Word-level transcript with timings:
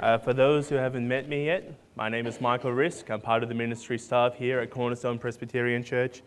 Uh, 0.00 0.16
for 0.16 0.32
those 0.32 0.68
who 0.68 0.76
haven't 0.76 1.08
met 1.08 1.28
me 1.28 1.46
yet, 1.46 1.74
my 1.96 2.08
name 2.08 2.28
is 2.28 2.40
Michael 2.40 2.72
Risk. 2.72 3.10
I'm 3.10 3.20
part 3.20 3.42
of 3.42 3.48
the 3.48 3.54
ministry 3.54 3.98
staff 3.98 4.36
here 4.36 4.60
at 4.60 4.70
Cornerstone 4.70 5.18
Presbyterian 5.18 5.82
Church. 5.82 6.22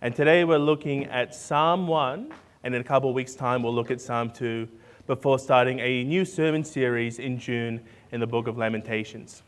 And 0.00 0.14
today 0.14 0.44
we're 0.44 0.58
looking 0.58 1.06
at 1.06 1.34
Psalm 1.34 1.88
1, 1.88 2.32
and 2.62 2.72
in 2.72 2.80
a 2.80 2.84
couple 2.84 3.08
of 3.08 3.16
weeks' 3.16 3.34
time, 3.34 3.64
we'll 3.64 3.74
look 3.74 3.90
at 3.90 4.00
Psalm 4.00 4.30
2 4.30 4.68
before 5.08 5.40
starting 5.40 5.80
a 5.80 6.04
new 6.04 6.24
sermon 6.24 6.62
series 6.62 7.18
in 7.18 7.36
June 7.36 7.80
in 8.12 8.20
the 8.20 8.28
book 8.28 8.46
of 8.46 8.58
Lamentations. 8.58 9.42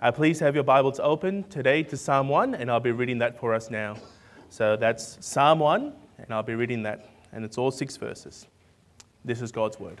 Uh, 0.00 0.10
please 0.10 0.40
have 0.40 0.54
your 0.54 0.64
Bibles 0.64 0.98
open 0.98 1.44
today 1.50 1.82
to 1.82 1.98
Psalm 1.98 2.26
1, 2.26 2.54
and 2.54 2.70
I'll 2.70 2.80
be 2.80 2.92
reading 2.92 3.18
that 3.18 3.38
for 3.38 3.52
us 3.52 3.70
now. 3.70 3.96
So 4.48 4.76
that's 4.76 5.18
Psalm 5.20 5.58
1, 5.58 5.92
and 6.16 6.26
I'll 6.30 6.42
be 6.42 6.54
reading 6.54 6.84
that, 6.84 7.10
and 7.32 7.44
it's 7.44 7.58
all 7.58 7.70
six 7.70 7.98
verses. 7.98 8.46
This 9.26 9.42
is 9.42 9.52
God's 9.52 9.78
Word. 9.78 10.00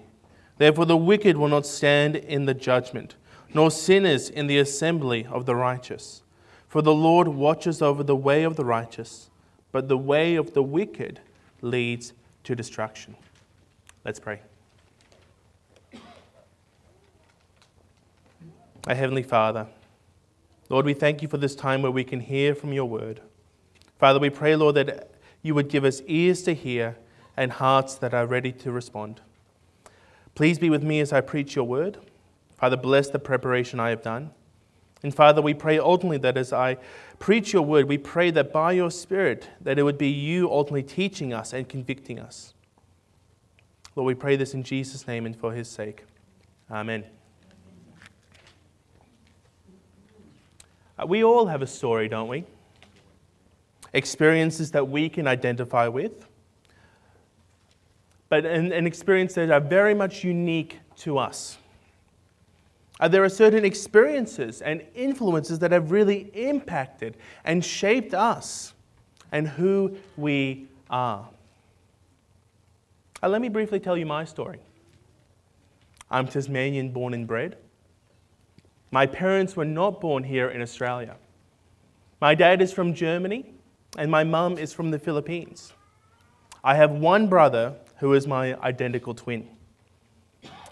Therefore, 0.57 0.85
the 0.85 0.97
wicked 0.97 1.37
will 1.37 1.47
not 1.47 1.65
stand 1.65 2.15
in 2.15 2.45
the 2.45 2.53
judgment, 2.53 3.15
nor 3.53 3.71
sinners 3.71 4.29
in 4.29 4.47
the 4.47 4.59
assembly 4.59 5.25
of 5.25 5.45
the 5.45 5.55
righteous. 5.55 6.21
For 6.67 6.81
the 6.81 6.93
Lord 6.93 7.27
watches 7.27 7.81
over 7.81 8.03
the 8.03 8.15
way 8.15 8.43
of 8.43 8.55
the 8.55 8.65
righteous, 8.65 9.29
but 9.71 9.87
the 9.87 9.97
way 9.97 10.35
of 10.35 10.53
the 10.53 10.63
wicked 10.63 11.19
leads 11.61 12.13
to 12.43 12.55
destruction. 12.55 13.15
Let's 14.05 14.19
pray. 14.19 14.41
Our 18.87 18.95
Heavenly 18.95 19.23
Father, 19.23 19.67
Lord, 20.69 20.85
we 20.85 20.93
thank 20.93 21.21
you 21.21 21.27
for 21.27 21.37
this 21.37 21.55
time 21.55 21.81
where 21.81 21.91
we 21.91 22.03
can 22.03 22.19
hear 22.19 22.55
from 22.55 22.73
your 22.73 22.85
word. 22.85 23.21
Father, 23.99 24.19
we 24.19 24.29
pray, 24.29 24.55
Lord, 24.55 24.75
that 24.75 25.11
you 25.43 25.53
would 25.53 25.69
give 25.69 25.83
us 25.83 26.01
ears 26.07 26.41
to 26.43 26.53
hear 26.53 26.97
and 27.37 27.51
hearts 27.51 27.95
that 27.95 28.13
are 28.13 28.25
ready 28.25 28.51
to 28.53 28.71
respond. 28.71 29.21
Please 30.35 30.59
be 30.59 30.69
with 30.69 30.83
me 30.83 30.99
as 30.99 31.11
I 31.11 31.21
preach 31.21 31.55
your 31.55 31.65
word. 31.65 31.97
Father, 32.57 32.77
bless 32.77 33.09
the 33.09 33.19
preparation 33.19 33.79
I 33.79 33.89
have 33.89 34.01
done. 34.01 34.31
And 35.03 35.13
Father, 35.13 35.41
we 35.41 35.53
pray 35.53 35.79
ultimately 35.79 36.19
that 36.19 36.37
as 36.37 36.53
I 36.53 36.77
preach 37.17 37.53
your 37.53 37.63
word, 37.63 37.87
we 37.87 37.97
pray 37.97 38.29
that 38.31 38.53
by 38.53 38.73
your 38.73 38.91
Spirit, 38.91 39.49
that 39.61 39.79
it 39.79 39.83
would 39.83 39.97
be 39.97 40.09
you 40.09 40.51
ultimately 40.51 40.83
teaching 40.83 41.33
us 41.33 41.53
and 41.53 41.67
convicting 41.67 42.19
us. 42.19 42.53
Lord, 43.95 44.07
we 44.07 44.13
pray 44.13 44.35
this 44.35 44.53
in 44.53 44.63
Jesus' 44.63 45.07
name 45.07 45.25
and 45.25 45.35
for 45.35 45.53
his 45.53 45.67
sake. 45.67 46.03
Amen. 46.69 47.03
Uh, 50.97 51.05
we 51.05 51.23
all 51.23 51.47
have 51.47 51.61
a 51.61 51.67
story, 51.67 52.07
don't 52.07 52.27
we? 52.27 52.45
Experiences 53.93 54.71
that 54.71 54.87
we 54.87 55.09
can 55.09 55.27
identify 55.27 55.87
with 55.87 56.25
but 58.31 58.45
an, 58.45 58.71
an 58.71 58.87
experience 58.87 59.33
that 59.33 59.51
are 59.51 59.59
very 59.59 59.93
much 59.93 60.23
unique 60.23 60.79
to 60.95 61.17
us. 61.17 61.57
Uh, 62.97 63.09
there 63.09 63.25
are 63.25 63.29
certain 63.29 63.65
experiences 63.65 64.61
and 64.61 64.81
influences 64.95 65.59
that 65.59 65.73
have 65.73 65.91
really 65.91 66.31
impacted 66.33 67.17
and 67.43 67.63
shaped 67.63 68.13
us 68.13 68.73
and 69.33 69.49
who 69.49 69.97
we 70.15 70.65
are. 70.89 71.27
Uh, 73.21 73.27
let 73.27 73.41
me 73.41 73.49
briefly 73.49 73.81
tell 73.81 73.97
you 73.97 74.05
my 74.05 74.23
story. 74.23 74.61
I'm 76.09 76.25
Tasmanian 76.25 76.91
born 76.91 77.13
and 77.13 77.27
bred. 77.27 77.57
My 78.91 79.07
parents 79.07 79.57
were 79.57 79.65
not 79.65 79.99
born 79.99 80.23
here 80.23 80.47
in 80.47 80.61
Australia. 80.61 81.17
My 82.21 82.33
dad 82.33 82.61
is 82.61 82.71
from 82.71 82.93
Germany, 82.93 83.53
and 83.97 84.09
my 84.09 84.23
mum 84.23 84.57
is 84.57 84.71
from 84.71 84.89
the 84.89 84.99
Philippines. 84.99 85.73
I 86.63 86.75
have 86.75 86.91
one 86.91 87.27
brother 87.27 87.75
who 88.01 88.15
is 88.15 88.25
my 88.25 88.59
identical 88.61 89.13
twin. 89.13 89.47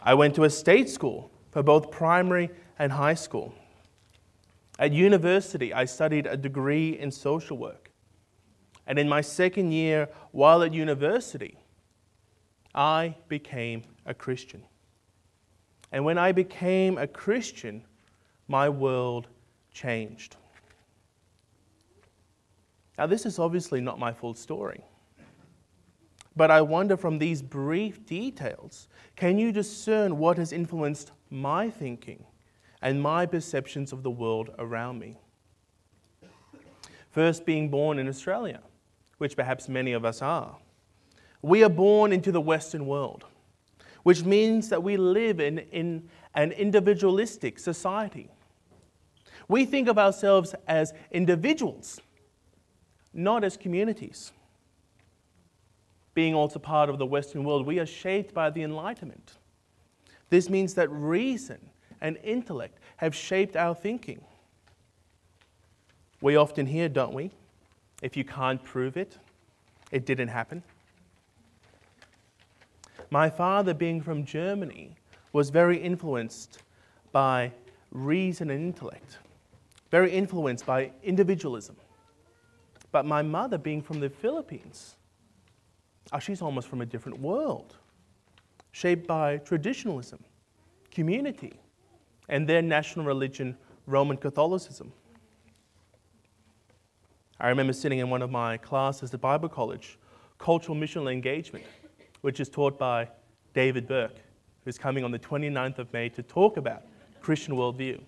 I 0.01 0.15
went 0.15 0.33
to 0.33 0.45
a 0.45 0.49
state 0.49 0.89
school 0.89 1.29
for 1.51 1.61
both 1.61 1.91
primary 1.91 2.49
and 2.79 2.91
high 2.91 3.13
school. 3.13 3.53
At 4.79 4.93
university, 4.93 5.71
I 5.71 5.85
studied 5.85 6.25
a 6.25 6.35
degree 6.35 6.97
in 6.97 7.11
social 7.11 7.55
work. 7.55 7.91
And 8.87 8.97
in 8.97 9.07
my 9.07 9.21
second 9.21 9.71
year, 9.71 10.09
while 10.31 10.63
at 10.63 10.73
university, 10.73 11.55
I 12.73 13.15
became 13.27 13.83
a 14.07 14.15
Christian. 14.15 14.63
And 15.91 16.03
when 16.03 16.17
I 16.17 16.31
became 16.31 16.97
a 16.97 17.05
Christian, 17.05 17.83
my 18.47 18.69
world 18.69 19.27
changed. 19.71 20.35
Now, 22.97 23.05
this 23.05 23.27
is 23.27 23.37
obviously 23.37 23.81
not 23.81 23.99
my 23.99 24.13
full 24.13 24.33
story. 24.33 24.83
But 26.39 26.51
I 26.51 26.61
wonder 26.61 26.95
from 26.95 27.17
these 27.17 27.41
brief 27.41 28.05
details, 28.05 28.87
can 29.17 29.37
you 29.37 29.51
discern 29.51 30.17
what 30.17 30.37
has 30.37 30.53
influenced 30.53 31.11
my 31.29 31.69
thinking 31.69 32.23
and 32.81 33.01
my 33.01 33.25
perceptions 33.25 33.91
of 33.91 34.03
the 34.03 34.09
world 34.09 34.51
around 34.57 34.99
me? 34.99 35.17
First, 37.11 37.45
being 37.45 37.67
born 37.67 37.99
in 37.99 38.07
Australia, 38.07 38.61
which 39.17 39.35
perhaps 39.35 39.67
many 39.67 39.91
of 39.91 40.05
us 40.05 40.21
are. 40.21 40.55
We 41.41 41.61
are 41.61 41.69
born 41.69 42.13
into 42.13 42.31
the 42.31 42.39
Western 42.39 42.85
world, 42.85 43.25
which 44.03 44.23
means 44.23 44.69
that 44.69 44.81
we 44.81 44.95
live 44.95 45.41
in, 45.41 45.57
in 45.73 46.07
an 46.35 46.53
individualistic 46.53 47.59
society. 47.59 48.29
We 49.49 49.65
think 49.65 49.89
of 49.89 49.97
ourselves 49.97 50.55
as 50.69 50.93
individuals, 51.11 51.99
not 53.13 53.43
as 53.43 53.57
communities 53.57 54.31
being 56.19 56.35
also 56.35 56.59
part 56.59 56.89
of 56.89 56.97
the 56.97 57.05
Western 57.05 57.45
world, 57.45 57.65
we 57.65 57.79
are 57.79 57.85
shaped 57.85 58.33
by 58.33 58.49
the 58.49 58.61
Enlightenment. 58.61 59.37
This 60.29 60.49
means 60.49 60.73
that 60.73 60.89
reason 60.89 61.69
and 62.01 62.17
intellect 62.25 62.77
have 62.97 63.15
shaped 63.15 63.55
our 63.55 63.73
thinking. 63.73 64.19
We 66.19 66.35
often 66.35 66.65
hear, 66.65 66.89
don't 66.89 67.13
we? 67.13 67.31
If 68.01 68.17
you 68.17 68.25
can't 68.25 68.61
prove 68.61 68.97
it, 68.97 69.17
it 69.93 70.05
didn't 70.05 70.27
happen. 70.27 70.61
My 73.09 73.29
father, 73.29 73.73
being 73.73 74.01
from 74.01 74.25
Germany, 74.25 74.97
was 75.31 75.49
very 75.49 75.77
influenced 75.77 76.63
by 77.13 77.53
reason 77.91 78.49
and 78.49 78.61
intellect, 78.61 79.19
very 79.89 80.11
influenced 80.11 80.65
by 80.65 80.91
individualism. 81.01 81.77
But 82.91 83.05
my 83.05 83.21
mother, 83.21 83.57
being 83.57 83.81
from 83.81 84.01
the 84.01 84.09
Philippines, 84.09 84.97
Ah, 86.11 86.19
she's 86.19 86.41
almost 86.41 86.67
from 86.67 86.81
a 86.81 86.85
different 86.85 87.19
world, 87.19 87.75
shaped 88.71 89.05
by 89.05 89.37
traditionalism, 89.37 90.19
community, 90.91 91.53
and 92.29 92.47
their 92.47 92.61
national 92.61 93.05
religion, 93.05 93.55
Roman 93.85 94.17
Catholicism. 94.17 94.91
I 97.39 97.49
remember 97.49 97.73
sitting 97.73 97.99
in 97.99 98.09
one 98.09 98.21
of 98.21 98.31
my 98.31 98.57
classes 98.57 99.13
at 99.13 99.21
Bible 99.21 99.49
College, 99.49 99.97
Cultural 100.39 100.77
Missional 100.77 101.11
Engagement, 101.11 101.65
which 102.21 102.39
is 102.39 102.49
taught 102.49 102.77
by 102.77 103.07
David 103.53 103.87
Burke, 103.87 104.17
who's 104.65 104.77
coming 104.77 105.03
on 105.03 105.11
the 105.11 105.19
29th 105.19 105.79
of 105.79 105.93
May 105.93 106.09
to 106.09 106.23
talk 106.23 106.57
about 106.57 106.83
Christian 107.21 107.55
worldview. 107.55 108.01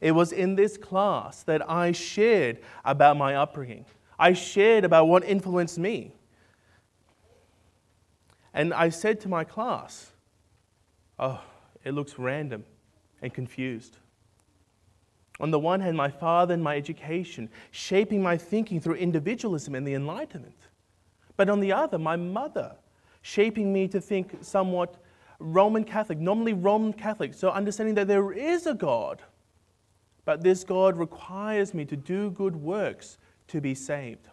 It 0.00 0.12
was 0.12 0.32
in 0.32 0.56
this 0.56 0.76
class 0.76 1.44
that 1.44 1.68
I 1.70 1.92
shared 1.92 2.58
about 2.84 3.16
my 3.16 3.36
upbringing. 3.36 3.84
I 4.18 4.32
shared 4.32 4.84
about 4.84 5.06
what 5.06 5.24
influenced 5.24 5.78
me. 5.78 6.12
And 8.54 8.74
I 8.74 8.90
said 8.90 9.20
to 9.22 9.28
my 9.28 9.44
class, 9.44 10.12
Oh, 11.18 11.40
it 11.84 11.92
looks 11.92 12.18
random 12.18 12.64
and 13.20 13.32
confused. 13.32 13.96
On 15.40 15.50
the 15.50 15.58
one 15.58 15.80
hand, 15.80 15.96
my 15.96 16.10
father 16.10 16.54
and 16.54 16.62
my 16.62 16.76
education 16.76 17.48
shaping 17.70 18.22
my 18.22 18.36
thinking 18.36 18.80
through 18.80 18.96
individualism 18.96 19.74
and 19.74 19.86
the 19.86 19.94
Enlightenment. 19.94 20.58
But 21.36 21.48
on 21.48 21.60
the 21.60 21.72
other, 21.72 21.98
my 21.98 22.16
mother 22.16 22.76
shaping 23.22 23.72
me 23.72 23.88
to 23.88 24.00
think 24.00 24.38
somewhat 24.42 24.96
Roman 25.38 25.84
Catholic, 25.84 26.18
nominally 26.18 26.52
Roman 26.52 26.92
Catholic, 26.92 27.34
so 27.34 27.50
understanding 27.50 27.94
that 27.96 28.08
there 28.08 28.32
is 28.32 28.66
a 28.66 28.74
God, 28.74 29.22
but 30.24 30.42
this 30.42 30.62
God 30.62 30.96
requires 30.96 31.74
me 31.74 31.84
to 31.86 31.96
do 31.96 32.30
good 32.30 32.54
works 32.54 33.18
to 33.48 33.60
be 33.60 33.74
saved. 33.74 34.28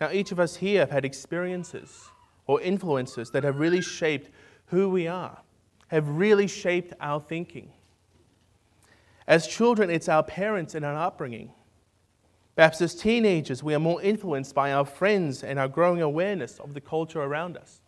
Now, 0.00 0.10
each 0.10 0.32
of 0.32 0.38
us 0.40 0.56
here 0.56 0.80
have 0.80 0.90
had 0.90 1.04
experiences 1.04 2.10
or 2.46 2.60
influences 2.60 3.30
that 3.30 3.44
have 3.44 3.58
really 3.58 3.80
shaped 3.80 4.30
who 4.66 4.90
we 4.90 5.06
are, 5.06 5.38
have 5.88 6.08
really 6.08 6.46
shaped 6.46 6.92
our 7.00 7.20
thinking. 7.20 7.72
As 9.26 9.46
children, 9.46 9.90
it's 9.90 10.08
our 10.08 10.22
parents 10.22 10.74
and 10.74 10.84
our 10.84 10.96
upbringing. 10.96 11.52
Perhaps 12.54 12.80
as 12.80 12.94
teenagers, 12.94 13.62
we 13.62 13.74
are 13.74 13.80
more 13.80 14.00
influenced 14.00 14.54
by 14.54 14.72
our 14.72 14.84
friends 14.84 15.42
and 15.42 15.58
our 15.58 15.68
growing 15.68 16.00
awareness 16.00 16.58
of 16.58 16.74
the 16.74 16.80
culture 16.80 17.22
around 17.22 17.56
us. 17.56 17.80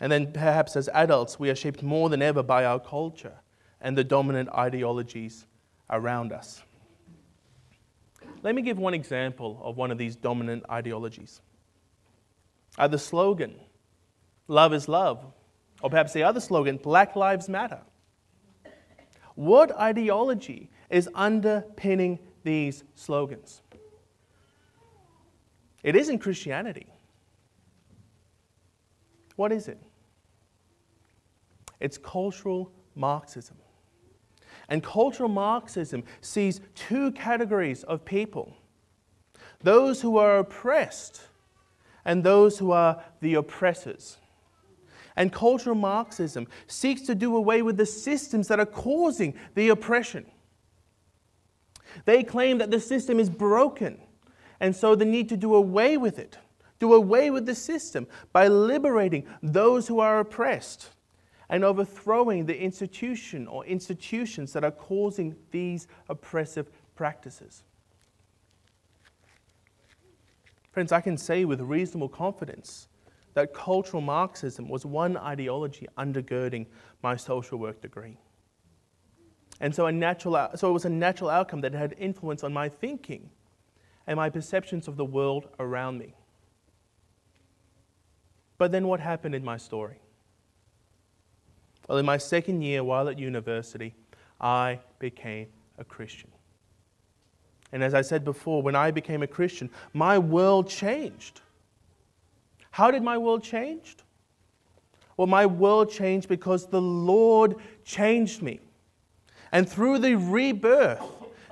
And 0.00 0.10
then 0.10 0.32
perhaps 0.32 0.76
as 0.76 0.88
adults, 0.88 1.38
we 1.38 1.48
are 1.50 1.54
shaped 1.54 1.82
more 1.82 2.08
than 2.08 2.20
ever 2.20 2.42
by 2.42 2.64
our 2.64 2.80
culture 2.80 3.40
and 3.80 3.96
the 3.96 4.04
dominant 4.04 4.48
ideologies 4.50 5.46
around 5.88 6.32
us. 6.32 6.62
Let 8.44 8.54
me 8.54 8.60
give 8.60 8.78
one 8.78 8.92
example 8.92 9.58
of 9.62 9.78
one 9.78 9.90
of 9.90 9.96
these 9.96 10.16
dominant 10.16 10.64
ideologies. 10.70 11.40
Uh, 12.76 12.86
the 12.86 12.98
slogan, 12.98 13.54
Love 14.48 14.74
is 14.74 14.86
Love, 14.86 15.24
or 15.80 15.88
perhaps 15.88 16.12
the 16.12 16.24
other 16.24 16.40
slogan, 16.40 16.76
Black 16.76 17.16
Lives 17.16 17.48
Matter. 17.48 17.80
What 19.34 19.74
ideology 19.78 20.70
is 20.90 21.08
underpinning 21.14 22.18
these 22.44 22.84
slogans? 22.94 23.62
It 25.82 25.96
isn't 25.96 26.18
Christianity. 26.18 26.86
What 29.36 29.52
is 29.52 29.68
it? 29.68 29.80
It's 31.80 31.96
cultural 31.96 32.70
Marxism. 32.94 33.56
And 34.68 34.82
cultural 34.82 35.28
Marxism 35.28 36.04
sees 36.20 36.60
two 36.74 37.12
categories 37.12 37.82
of 37.84 38.04
people 38.04 38.56
those 39.60 40.02
who 40.02 40.18
are 40.18 40.38
oppressed 40.38 41.22
and 42.04 42.22
those 42.22 42.58
who 42.58 42.70
are 42.70 43.02
the 43.20 43.34
oppressors. 43.34 44.18
And 45.16 45.32
cultural 45.32 45.76
Marxism 45.76 46.46
seeks 46.66 47.02
to 47.02 47.14
do 47.14 47.34
away 47.36 47.62
with 47.62 47.76
the 47.76 47.86
systems 47.86 48.48
that 48.48 48.60
are 48.60 48.66
causing 48.66 49.34
the 49.54 49.68
oppression. 49.70 50.26
They 52.04 52.24
claim 52.24 52.58
that 52.58 52.70
the 52.70 52.80
system 52.80 53.20
is 53.20 53.30
broken, 53.30 54.00
and 54.60 54.74
so 54.74 54.94
they 54.94 55.04
need 55.04 55.28
to 55.28 55.36
do 55.36 55.54
away 55.54 55.96
with 55.96 56.18
it, 56.18 56.36
do 56.80 56.92
away 56.92 57.30
with 57.30 57.46
the 57.46 57.54
system 57.54 58.06
by 58.32 58.48
liberating 58.48 59.24
those 59.42 59.86
who 59.86 60.00
are 60.00 60.18
oppressed 60.18 60.90
and 61.48 61.64
overthrowing 61.64 62.46
the 62.46 62.58
institution 62.58 63.46
or 63.46 63.64
institutions 63.66 64.52
that 64.52 64.64
are 64.64 64.70
causing 64.70 65.36
these 65.50 65.88
oppressive 66.08 66.70
practices. 66.94 67.62
Friends, 70.72 70.90
I 70.90 71.00
can 71.00 71.16
say 71.16 71.44
with 71.44 71.60
reasonable 71.60 72.08
confidence 72.08 72.88
that 73.34 73.52
cultural 73.52 74.00
Marxism 74.00 74.68
was 74.68 74.86
one 74.86 75.16
ideology 75.16 75.86
undergirding 75.98 76.66
my 77.02 77.16
social 77.16 77.58
work 77.58 77.80
degree. 77.80 78.16
And 79.60 79.74
so, 79.74 79.86
a 79.86 79.92
natural, 79.92 80.50
so 80.56 80.68
it 80.68 80.72
was 80.72 80.84
a 80.84 80.90
natural 80.90 81.30
outcome 81.30 81.60
that 81.60 81.72
had 81.72 81.94
influence 81.98 82.42
on 82.42 82.52
my 82.52 82.68
thinking 82.68 83.30
and 84.06 84.16
my 84.16 84.30
perceptions 84.30 84.88
of 84.88 84.96
the 84.96 85.04
world 85.04 85.48
around 85.58 85.98
me. 85.98 86.14
But 88.58 88.72
then 88.72 88.88
what 88.88 89.00
happened 89.00 89.34
in 89.34 89.44
my 89.44 89.56
story? 89.56 90.00
Well, 91.88 91.98
in 91.98 92.06
my 92.06 92.16
second 92.16 92.62
year 92.62 92.82
while 92.82 93.08
at 93.08 93.18
university, 93.18 93.94
I 94.40 94.80
became 94.98 95.48
a 95.78 95.84
Christian. 95.84 96.30
And 97.72 97.82
as 97.82 97.94
I 97.94 98.02
said 98.02 98.24
before, 98.24 98.62
when 98.62 98.76
I 98.76 98.90
became 98.90 99.22
a 99.22 99.26
Christian, 99.26 99.70
my 99.92 100.18
world 100.18 100.68
changed. 100.68 101.40
How 102.70 102.90
did 102.90 103.02
my 103.02 103.18
world 103.18 103.42
change? 103.42 103.96
Well, 105.16 105.26
my 105.26 105.46
world 105.46 105.90
changed 105.90 106.28
because 106.28 106.66
the 106.66 106.80
Lord 106.80 107.56
changed 107.84 108.42
me. 108.42 108.60
And 109.52 109.68
through 109.68 109.98
the 109.98 110.16
rebirth 110.16 111.02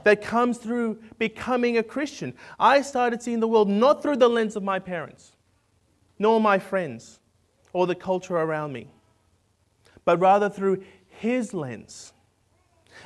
that 0.05 0.23
comes 0.23 0.59
through 0.59 0.99
becoming 1.19 1.79
a 1.79 1.83
Christian, 1.83 2.35
I 2.59 2.83
started 2.83 3.23
seeing 3.23 3.41
the 3.41 3.49
world 3.49 3.69
not 3.69 4.03
through 4.03 4.17
the 4.17 4.29
lens 4.29 4.57
of 4.57 4.63
my 4.65 4.79
parents, 4.79 5.33
nor 6.19 6.41
my 6.41 6.59
friends, 6.59 7.21
or 7.73 7.87
the 7.87 7.95
culture 7.95 8.37
around 8.37 8.73
me 8.73 8.89
but 10.05 10.19
rather 10.19 10.49
through 10.49 10.83
His 11.09 11.55
lens. 11.55 12.13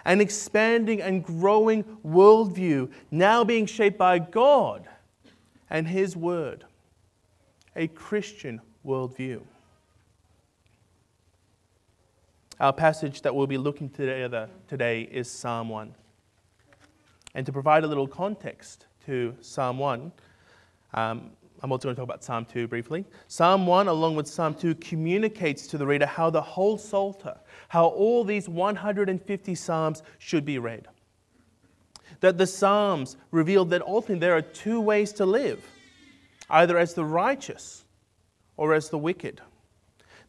An 0.04 0.20
expanding 0.20 1.00
and 1.00 1.24
growing 1.24 1.84
worldview 2.04 2.90
now 3.10 3.44
being 3.44 3.66
shaped 3.66 3.98
by 3.98 4.18
God 4.18 4.86
and 5.70 5.88
His 5.88 6.16
Word. 6.16 6.64
A 7.74 7.88
Christian 7.88 8.60
worldview. 8.84 9.42
Our 12.58 12.72
passage 12.72 13.20
that 13.22 13.34
we'll 13.34 13.46
be 13.46 13.58
looking 13.58 13.90
together 13.90 14.48
today 14.66 15.02
is 15.02 15.30
Psalm 15.30 15.68
1. 15.68 15.94
And 17.34 17.44
to 17.44 17.52
provide 17.52 17.84
a 17.84 17.86
little 17.86 18.08
context 18.08 18.86
to 19.04 19.36
Psalm 19.42 19.78
1, 19.78 20.10
um, 20.94 21.30
I'm 21.62 21.72
also 21.72 21.88
going 21.88 21.96
to 21.96 22.00
talk 22.00 22.08
about 22.08 22.24
Psalm 22.24 22.44
2 22.44 22.68
briefly. 22.68 23.04
Psalm 23.28 23.66
1, 23.66 23.88
along 23.88 24.16
with 24.16 24.28
Psalm 24.28 24.54
2, 24.54 24.74
communicates 24.76 25.66
to 25.68 25.78
the 25.78 25.86
reader 25.86 26.06
how 26.06 26.28
the 26.30 26.40
whole 26.40 26.76
Psalter, 26.76 27.38
how 27.68 27.86
all 27.86 28.24
these 28.24 28.48
150 28.48 29.54
Psalms 29.54 30.02
should 30.18 30.44
be 30.44 30.58
read. 30.58 30.88
That 32.20 32.38
the 32.38 32.46
Psalms 32.46 33.16
reveal 33.30 33.64
that 33.66 33.82
ultimately 33.82 34.20
there 34.20 34.36
are 34.36 34.42
two 34.42 34.80
ways 34.80 35.12
to 35.14 35.26
live 35.26 35.64
either 36.48 36.78
as 36.78 36.94
the 36.94 37.04
righteous 37.04 37.84
or 38.56 38.72
as 38.72 38.90
the 38.90 38.98
wicked. 38.98 39.40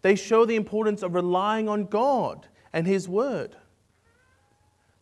They 0.02 0.16
show 0.16 0.46
the 0.46 0.56
importance 0.56 1.04
of 1.04 1.14
relying 1.14 1.70
on 1.70 1.86
God 1.86 2.48
and 2.74 2.88
His 2.88 3.08
Word. 3.08 3.56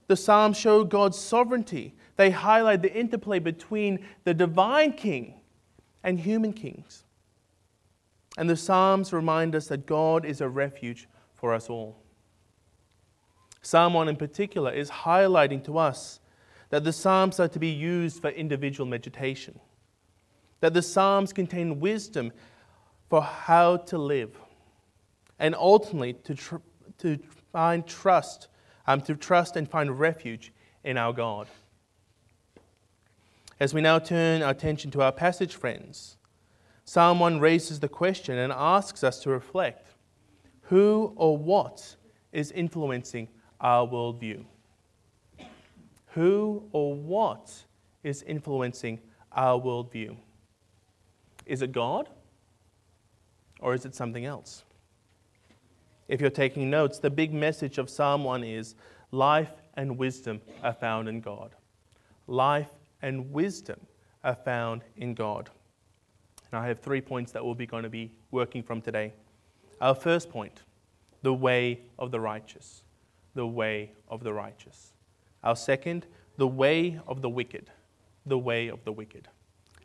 The 0.07 0.17
Psalms 0.17 0.57
show 0.57 0.83
God's 0.83 1.17
sovereignty. 1.17 1.95
They 2.15 2.31
highlight 2.31 2.81
the 2.81 2.93
interplay 2.93 3.39
between 3.39 4.05
the 4.23 4.33
divine 4.33 4.93
King 4.93 5.35
and 6.05 6.19
human 6.19 6.53
kings. 6.53 7.03
And 8.37 8.49
the 8.49 8.55
Psalms 8.55 9.11
remind 9.11 9.55
us 9.55 9.67
that 9.67 9.85
God 9.85 10.23
is 10.23 10.39
a 10.39 10.47
refuge 10.47 11.09
for 11.33 11.53
us 11.53 11.69
all. 11.69 11.97
Psalm 13.61 13.95
1 13.95 14.07
in 14.07 14.15
particular 14.15 14.71
is 14.71 14.89
highlighting 14.89 15.63
to 15.65 15.79
us 15.79 16.19
that 16.69 16.83
the 16.83 16.93
Psalms 16.93 17.39
are 17.39 17.47
to 17.47 17.59
be 17.59 17.69
used 17.69 18.21
for 18.21 18.29
individual 18.29 18.87
meditation, 18.87 19.59
that 20.59 20.75
the 20.75 20.81
Psalms 20.81 21.33
contain 21.33 21.79
wisdom 21.79 22.31
for 23.09 23.23
how 23.23 23.77
to 23.77 23.97
live, 23.97 24.37
and 25.39 25.55
ultimately 25.55 26.13
to, 26.13 26.35
tr- 26.35 26.55
to 26.99 27.17
find 27.51 27.87
trust, 27.87 28.47
um, 28.85 29.01
to 29.01 29.15
trust 29.15 29.55
and 29.55 29.67
find 29.67 29.99
refuge 29.99 30.53
in 30.83 30.97
our 30.97 31.13
God. 31.13 31.47
As 33.57 33.73
we 33.73 33.79
now 33.79 33.99
turn 33.99 34.41
our 34.41 34.51
attention 34.51 34.91
to 34.91 35.01
our 35.01 35.13
passage, 35.13 35.55
friends, 35.55 36.17
Psalm 36.83 37.19
1 37.19 37.39
raises 37.39 37.79
the 37.79 37.87
question 37.87 38.37
and 38.37 38.51
asks 38.51 39.03
us 39.03 39.19
to 39.21 39.29
reflect 39.29 39.87
who 40.63 41.13
or 41.15 41.37
what 41.37 41.95
is 42.33 42.51
influencing 42.51 43.29
our 43.61 43.87
worldview? 43.87 44.43
Who 46.07 46.63
or 46.73 46.95
what 46.95 47.53
is 48.03 48.23
influencing 48.23 48.99
our 49.31 49.59
worldview? 49.59 50.17
Is 51.45 51.61
it 51.61 51.71
God 51.71 52.09
or 53.61 53.73
is 53.73 53.85
it 53.85 53.95
something 53.95 54.25
else? 54.25 54.63
If 56.09 56.19
you're 56.19 56.29
taking 56.29 56.69
notes, 56.69 56.99
the 56.99 57.09
big 57.09 57.33
message 57.33 57.77
of 57.77 57.89
Psalm 57.89 58.25
1 58.25 58.43
is 58.43 58.75
life 59.11 59.51
and 59.75 59.97
wisdom 59.97 60.41
are 60.61 60.73
found 60.73 61.07
in 61.07 61.21
God. 61.21 61.55
Life 62.27 62.69
and 63.01 63.31
wisdom 63.31 63.79
are 64.23 64.35
found 64.35 64.83
in 64.97 65.13
God. 65.13 65.49
And 66.51 66.59
I 66.59 66.67
have 66.67 66.79
three 66.79 67.01
points 67.01 67.31
that 67.31 67.43
we'll 67.43 67.55
be 67.55 67.65
going 67.65 67.83
to 67.83 67.89
be 67.89 68.11
working 68.31 68.63
from 68.63 68.81
today. 68.81 69.13
Our 69.81 69.95
first 69.95 70.29
point 70.29 70.63
the 71.21 71.33
way 71.33 71.81
of 71.97 72.11
the 72.11 72.19
righteous. 72.19 72.83
The 73.33 73.47
way 73.47 73.93
of 74.07 74.23
the 74.23 74.31
righteous. 74.31 74.93
Our 75.43 75.55
second, 75.55 76.05
the 76.37 76.47
way 76.47 76.99
of 77.07 77.21
the 77.21 77.29
wicked. 77.29 77.71
The 78.27 78.37
way 78.37 78.67
of 78.67 78.83
the 78.83 78.91
wicked. 78.91 79.27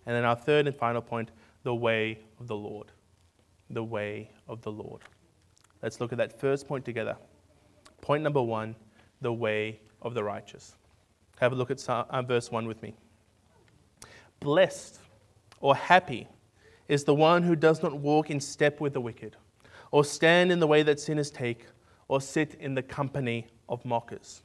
And 0.07 0.14
then 0.14 0.25
our 0.25 0.37
third 0.37 0.67
and 0.67 0.76
final 0.76 1.00
point, 1.00 1.31
the 1.62 1.75
way 1.75 2.19
of 2.38 2.47
the 2.47 2.57
Lord. 2.57 2.93
The 3.71 3.83
way 3.83 4.31
of 4.49 4.61
the 4.62 4.71
Lord. 4.71 5.02
Let's 5.83 6.00
look 6.00 6.12
at 6.12 6.19
that 6.19 6.38
first 6.38 6.69
point 6.69 6.85
together. 6.85 7.17
Point 8.00 8.23
number 8.23 8.43
one, 8.43 8.76
the 9.21 9.33
way 9.33 9.81
of 10.02 10.14
the 10.14 10.23
righteous. 10.23 10.76
Have 11.40 11.52
a 11.52 11.54
look 11.54 11.70
at 11.70 11.88
uh, 11.88 12.23
verse 12.23 12.50
1 12.50 12.66
with 12.66 12.82
me. 12.82 12.94
Blessed 14.40 15.00
or 15.61 15.75
happy 15.75 16.28
is 16.87 17.04
the 17.04 17.14
one 17.14 17.42
who 17.42 17.56
does 17.56 17.82
not 17.82 17.99
walk 17.99 18.28
in 18.28 18.40
step 18.40 18.78
with 18.78 18.92
the 18.92 19.00
wicked, 19.00 19.37
or 19.90 20.04
stand 20.04 20.52
in 20.52 20.61
the 20.61 20.66
way 20.66 20.82
that 20.82 21.00
sinners 21.00 21.30
take, 21.30 21.64
or 22.09 22.20
sit 22.20 22.56
in 22.61 22.75
the 22.75 22.82
company 22.82 23.47
of 23.70 23.82
mockers. 23.87 24.42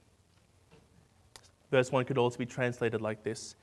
Verse 1.70 1.92
1 1.92 2.06
could 2.06 2.18
also 2.18 2.38
be 2.38 2.46
translated 2.46 3.02
like 3.02 3.24
this 3.24 3.56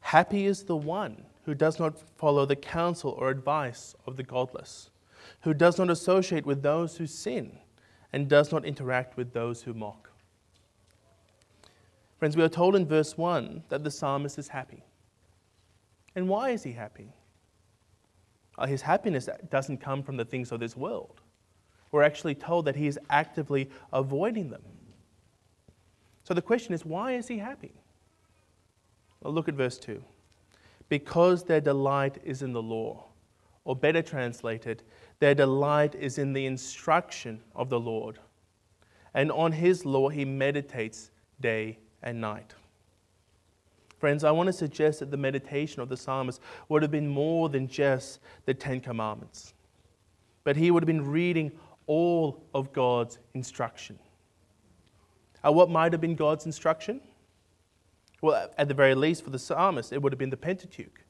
Happy 0.00 0.46
is 0.46 0.62
the 0.62 0.76
one 0.76 1.24
who 1.44 1.54
does 1.54 1.78
not 1.78 1.98
follow 2.16 2.46
the 2.46 2.56
counsel 2.56 3.10
or 3.18 3.28
advice 3.28 3.94
of 4.06 4.16
the 4.16 4.22
godless, 4.22 4.88
who 5.42 5.52
does 5.52 5.76
not 5.76 5.90
associate 5.90 6.46
with 6.46 6.62
those 6.62 6.96
who 6.96 7.06
sin, 7.06 7.58
and 8.14 8.28
does 8.28 8.50
not 8.50 8.64
interact 8.64 9.18
with 9.18 9.34
those 9.34 9.62
who 9.62 9.74
mock. 9.74 10.07
Friends, 12.18 12.36
we 12.36 12.42
are 12.42 12.48
told 12.48 12.74
in 12.74 12.84
verse 12.84 13.16
1 13.16 13.62
that 13.68 13.84
the 13.84 13.90
psalmist 13.90 14.38
is 14.38 14.48
happy. 14.48 14.82
And 16.16 16.28
why 16.28 16.50
is 16.50 16.64
he 16.64 16.72
happy? 16.72 17.12
Uh, 18.58 18.66
his 18.66 18.82
happiness 18.82 19.28
doesn't 19.50 19.78
come 19.78 20.02
from 20.02 20.16
the 20.16 20.24
things 20.24 20.50
of 20.50 20.58
this 20.58 20.76
world. 20.76 21.20
We're 21.92 22.02
actually 22.02 22.34
told 22.34 22.64
that 22.64 22.74
he 22.74 22.88
is 22.88 22.98
actively 23.08 23.70
avoiding 23.92 24.50
them. 24.50 24.62
So 26.24 26.34
the 26.34 26.42
question 26.42 26.74
is, 26.74 26.84
why 26.84 27.12
is 27.12 27.28
he 27.28 27.38
happy? 27.38 27.72
Well, 29.22 29.32
look 29.32 29.48
at 29.48 29.54
verse 29.54 29.78
2. 29.78 30.02
Because 30.88 31.44
their 31.44 31.60
delight 31.60 32.18
is 32.24 32.42
in 32.42 32.52
the 32.52 32.62
law, 32.62 33.04
or 33.64 33.76
better 33.76 34.02
translated, 34.02 34.82
their 35.20 35.34
delight 35.34 35.94
is 35.94 36.18
in 36.18 36.32
the 36.32 36.46
instruction 36.46 37.40
of 37.54 37.68
the 37.68 37.78
Lord. 37.78 38.18
And 39.14 39.30
on 39.30 39.52
his 39.52 39.84
law 39.84 40.08
he 40.08 40.24
meditates 40.24 41.10
day 41.40 41.78
and 42.02 42.20
night. 42.20 42.54
Friends, 43.98 44.22
I 44.22 44.30
want 44.30 44.46
to 44.46 44.52
suggest 44.52 45.00
that 45.00 45.10
the 45.10 45.16
meditation 45.16 45.82
of 45.82 45.88
the 45.88 45.96
psalmist 45.96 46.40
would 46.68 46.82
have 46.82 46.90
been 46.90 47.08
more 47.08 47.48
than 47.48 47.66
just 47.66 48.20
the 48.44 48.54
Ten 48.54 48.80
Commandments, 48.80 49.54
but 50.44 50.56
he 50.56 50.70
would 50.70 50.82
have 50.82 50.86
been 50.86 51.10
reading 51.10 51.50
all 51.86 52.40
of 52.54 52.72
God's 52.72 53.18
instruction. 53.34 53.98
Uh, 55.44 55.52
what 55.52 55.70
might 55.70 55.92
have 55.92 56.00
been 56.00 56.14
God's 56.14 56.46
instruction? 56.46 57.00
Well, 58.20 58.50
at 58.58 58.68
the 58.68 58.74
very 58.74 58.94
least, 58.94 59.24
for 59.24 59.30
the 59.30 59.38
psalmist, 59.38 59.92
it 59.92 60.02
would 60.02 60.12
have 60.12 60.18
been 60.18 60.30
the 60.30 60.36
Pentateuch 60.36 61.04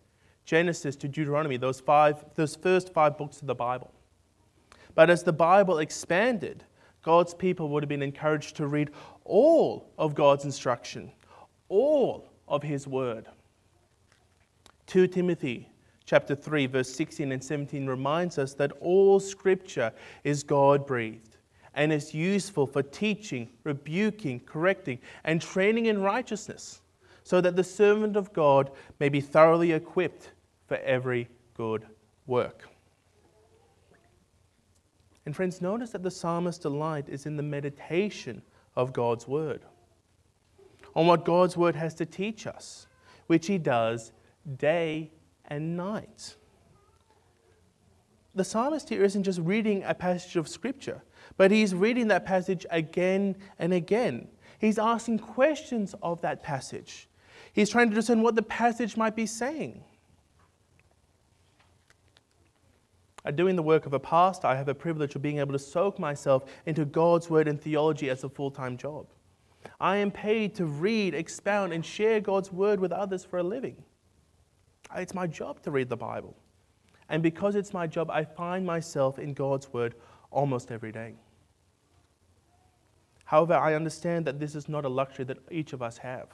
Genesis 0.44 0.96
to 0.96 1.08
Deuteronomy, 1.08 1.58
those, 1.58 1.80
five, 1.80 2.24
those 2.34 2.56
first 2.56 2.92
five 2.94 3.18
books 3.18 3.40
of 3.42 3.46
the 3.46 3.54
Bible. 3.54 3.92
But 4.94 5.10
as 5.10 5.22
the 5.22 5.32
Bible 5.32 5.78
expanded, 5.78 6.64
God's 7.08 7.32
people 7.32 7.70
would 7.70 7.82
have 7.82 7.88
been 7.88 8.02
encouraged 8.02 8.54
to 8.56 8.66
read 8.66 8.90
all 9.24 9.88
of 9.96 10.14
God's 10.14 10.44
instruction, 10.44 11.10
all 11.70 12.28
of 12.46 12.62
His 12.62 12.86
Word. 12.86 13.24
2 14.88 15.06
Timothy 15.06 15.70
chapter 16.04 16.34
3 16.34 16.66
verse 16.66 16.94
16 16.94 17.32
and 17.32 17.42
17 17.42 17.86
reminds 17.86 18.36
us 18.36 18.52
that 18.52 18.72
all 18.82 19.20
scripture 19.20 19.90
is 20.22 20.42
God 20.42 20.86
breathed 20.86 21.38
and 21.72 21.94
is 21.94 22.12
useful 22.12 22.66
for 22.66 22.82
teaching, 22.82 23.48
rebuking, 23.64 24.40
correcting 24.40 24.98
and 25.24 25.40
training 25.40 25.86
in 25.86 26.02
righteousness 26.02 26.82
so 27.24 27.40
that 27.40 27.56
the 27.56 27.64
servant 27.64 28.16
of 28.16 28.34
God 28.34 28.70
may 29.00 29.08
be 29.08 29.22
thoroughly 29.22 29.72
equipped 29.72 30.32
for 30.66 30.76
every 30.76 31.26
good 31.54 31.86
work. 32.26 32.68
And 35.28 35.36
friends, 35.36 35.60
notice 35.60 35.90
that 35.90 36.02
the 36.02 36.10
psalmist's 36.10 36.62
delight 36.62 37.10
is 37.10 37.26
in 37.26 37.36
the 37.36 37.42
meditation 37.42 38.40
of 38.74 38.94
God's 38.94 39.28
word, 39.28 39.60
on 40.96 41.06
what 41.06 41.26
God's 41.26 41.54
word 41.54 41.76
has 41.76 41.92
to 41.96 42.06
teach 42.06 42.46
us, 42.46 42.86
which 43.26 43.46
he 43.46 43.58
does 43.58 44.12
day 44.56 45.10
and 45.44 45.76
night. 45.76 46.34
The 48.34 48.42
psalmist 48.42 48.88
here 48.88 49.04
isn't 49.04 49.24
just 49.24 49.40
reading 49.40 49.82
a 49.84 49.92
passage 49.92 50.36
of 50.36 50.48
scripture, 50.48 51.02
but 51.36 51.50
he's 51.50 51.74
reading 51.74 52.08
that 52.08 52.24
passage 52.24 52.64
again 52.70 53.36
and 53.58 53.74
again. 53.74 54.28
He's 54.58 54.78
asking 54.78 55.18
questions 55.18 55.94
of 56.02 56.22
that 56.22 56.42
passage. 56.42 57.06
He's 57.52 57.68
trying 57.68 57.90
to 57.90 57.94
discern 57.94 58.22
what 58.22 58.34
the 58.34 58.40
passage 58.40 58.96
might 58.96 59.14
be 59.14 59.26
saying. 59.26 59.84
Doing 63.34 63.56
the 63.56 63.62
work 63.62 63.86
of 63.86 63.92
a 63.92 64.00
pastor, 64.00 64.46
I 64.46 64.54
have 64.54 64.66
the 64.66 64.74
privilege 64.74 65.14
of 65.14 65.22
being 65.22 65.38
able 65.38 65.52
to 65.52 65.58
soak 65.58 65.98
myself 65.98 66.44
into 66.66 66.84
God's 66.84 67.28
word 67.28 67.48
and 67.48 67.60
theology 67.60 68.10
as 68.10 68.24
a 68.24 68.28
full 68.28 68.50
time 68.50 68.76
job. 68.76 69.06
I 69.80 69.96
am 69.96 70.10
paid 70.10 70.54
to 70.56 70.66
read, 70.66 71.14
expound, 71.14 71.72
and 71.72 71.84
share 71.84 72.20
God's 72.20 72.52
word 72.52 72.80
with 72.80 72.92
others 72.92 73.24
for 73.24 73.38
a 73.38 73.42
living. 73.42 73.76
It's 74.96 75.14
my 75.14 75.26
job 75.26 75.62
to 75.62 75.70
read 75.70 75.88
the 75.88 75.96
Bible. 75.96 76.36
And 77.08 77.22
because 77.22 77.54
it's 77.54 77.72
my 77.72 77.86
job, 77.86 78.10
I 78.10 78.24
find 78.24 78.64
myself 78.64 79.18
in 79.18 79.34
God's 79.34 79.72
word 79.72 79.94
almost 80.30 80.70
every 80.70 80.92
day. 80.92 81.14
However, 83.24 83.54
I 83.54 83.74
understand 83.74 84.26
that 84.26 84.40
this 84.40 84.54
is 84.54 84.68
not 84.68 84.84
a 84.84 84.88
luxury 84.88 85.24
that 85.26 85.38
each 85.50 85.72
of 85.72 85.82
us 85.82 85.98
have. 85.98 86.28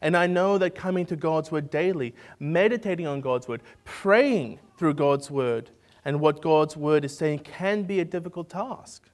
And 0.00 0.16
I 0.16 0.26
know 0.26 0.58
that 0.58 0.74
coming 0.74 1.06
to 1.06 1.16
God's 1.16 1.50
word 1.50 1.70
daily, 1.70 2.14
meditating 2.38 3.06
on 3.06 3.20
God's 3.20 3.48
word, 3.48 3.62
praying 3.84 4.60
through 4.76 4.94
God's 4.94 5.30
word, 5.30 5.70
and 6.08 6.20
what 6.20 6.40
God's 6.40 6.74
word 6.74 7.04
is 7.04 7.14
saying 7.14 7.40
can 7.40 7.82
be 7.82 8.00
a 8.00 8.04
difficult 8.04 8.48
task, 8.48 9.10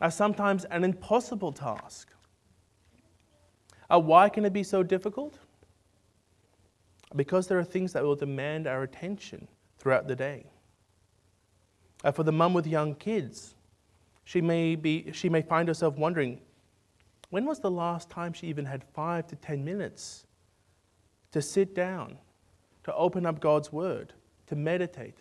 are 0.00 0.10
sometimes 0.10 0.64
an 0.64 0.82
impossible 0.82 1.52
task. 1.52 2.12
Uh, 3.88 4.00
why 4.00 4.28
can 4.28 4.44
it 4.44 4.52
be 4.52 4.64
so 4.64 4.82
difficult? 4.82 5.38
Because 7.14 7.46
there 7.46 7.60
are 7.60 7.64
things 7.64 7.92
that 7.92 8.02
will 8.02 8.16
demand 8.16 8.66
our 8.66 8.82
attention 8.82 9.46
throughout 9.78 10.08
the 10.08 10.16
day. 10.16 10.46
Uh, 12.02 12.10
for 12.10 12.24
the 12.24 12.32
mum 12.32 12.54
with 12.54 12.66
young 12.66 12.96
kids, 12.96 13.54
she 14.24 14.40
may, 14.40 14.74
be, 14.74 15.12
she 15.12 15.28
may 15.28 15.42
find 15.42 15.68
herself 15.68 15.96
wondering 15.96 16.40
when 17.30 17.44
was 17.44 17.60
the 17.60 17.70
last 17.70 18.10
time 18.10 18.32
she 18.32 18.48
even 18.48 18.64
had 18.64 18.82
five 18.82 19.28
to 19.28 19.36
ten 19.36 19.64
minutes 19.64 20.26
to 21.30 21.40
sit 21.40 21.72
down, 21.72 22.18
to 22.82 22.92
open 22.96 23.24
up 23.24 23.38
God's 23.38 23.72
Word, 23.72 24.12
to 24.48 24.56
meditate, 24.56 25.18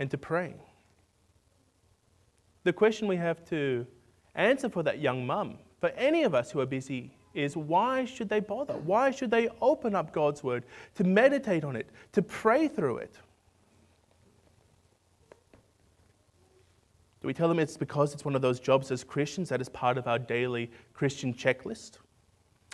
and 0.00 0.10
to 0.10 0.18
pray. 0.18 0.54
The 2.64 2.72
question 2.72 3.06
we 3.06 3.16
have 3.16 3.44
to 3.50 3.86
answer 4.34 4.70
for 4.70 4.82
that 4.82 4.98
young 4.98 5.26
mum, 5.26 5.58
for 5.78 5.90
any 5.90 6.24
of 6.24 6.34
us 6.34 6.50
who 6.50 6.60
are 6.60 6.66
busy, 6.66 7.12
is 7.34 7.56
why 7.56 8.06
should 8.06 8.28
they 8.28 8.40
bother? 8.40 8.74
Why 8.74 9.10
should 9.10 9.30
they 9.30 9.50
open 9.60 9.94
up 9.94 10.12
God's 10.12 10.42
Word 10.42 10.64
to 10.96 11.04
meditate 11.04 11.64
on 11.64 11.76
it, 11.76 11.88
to 12.12 12.22
pray 12.22 12.66
through 12.66 12.96
it? 12.96 13.14
Do 17.20 17.28
we 17.28 17.34
tell 17.34 17.48
them 17.48 17.58
it's 17.58 17.76
because 17.76 18.14
it's 18.14 18.24
one 18.24 18.34
of 18.34 18.40
those 18.40 18.58
jobs 18.58 18.90
as 18.90 19.04
Christians 19.04 19.50
that 19.50 19.60
is 19.60 19.68
part 19.68 19.98
of 19.98 20.08
our 20.08 20.18
daily 20.18 20.70
Christian 20.94 21.34
checklist? 21.34 21.98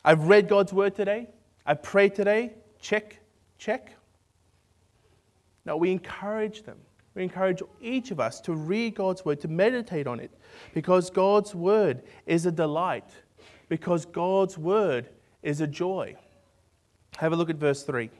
I've 0.05 0.29
read 0.29 0.49
God's 0.49 0.73
Word 0.73 0.95
today. 0.95 1.29
I've 1.67 1.83
prayed 1.83 2.15
today. 2.15 2.53
Check, 2.81 3.19
check. 3.59 3.97
No, 5.65 5.77
we 5.77 5.91
encourage 5.91 6.63
them 6.63 6.79
we 7.17 7.23
encourage 7.23 7.63
each 7.81 8.11
of 8.11 8.21
us 8.21 8.41
to 8.43 8.53
read 8.53 8.95
God's 8.95 9.25
word, 9.25 9.41
to 9.41 9.49
meditate 9.49 10.07
on 10.07 10.21
it, 10.21 10.31
because 10.75 11.11
God's 11.11 11.55
word 11.55 12.03
is 12.27 12.45
a 12.45 12.53
delight, 12.53 13.11
because 13.69 14.05
God's 14.05 14.59
word 14.59 15.09
is 15.43 15.63
a 15.63 15.67
joy. 15.67 16.15
Have 17.17 17.33
a 17.33 17.37
look 17.37 17.49
at 17.49 17.57
verse 17.57 17.83
3. 17.83 18.11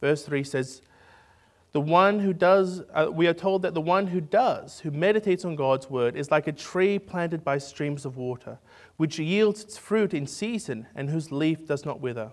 Verse 0.00 0.24
3 0.24 0.44
says, 0.44 0.80
the 1.72 1.80
one 1.80 2.20
who 2.20 2.32
does, 2.32 2.82
uh, 2.94 3.08
we 3.10 3.26
are 3.26 3.34
told 3.34 3.62
that 3.62 3.74
the 3.74 3.80
one 3.80 4.06
who 4.06 4.20
does, 4.20 4.78
who 4.78 4.92
meditates 4.92 5.44
on 5.44 5.56
God's 5.56 5.90
word, 5.90 6.14
is 6.14 6.30
like 6.30 6.46
a 6.46 6.52
tree 6.52 7.00
planted 7.00 7.42
by 7.42 7.58
streams 7.58 8.04
of 8.04 8.16
water, 8.16 8.60
which 8.96 9.18
yields 9.18 9.64
its 9.64 9.76
fruit 9.76 10.14
in 10.14 10.24
season 10.28 10.86
and 10.94 11.10
whose 11.10 11.32
leaf 11.32 11.66
does 11.66 11.84
not 11.84 12.00
wither. 12.00 12.30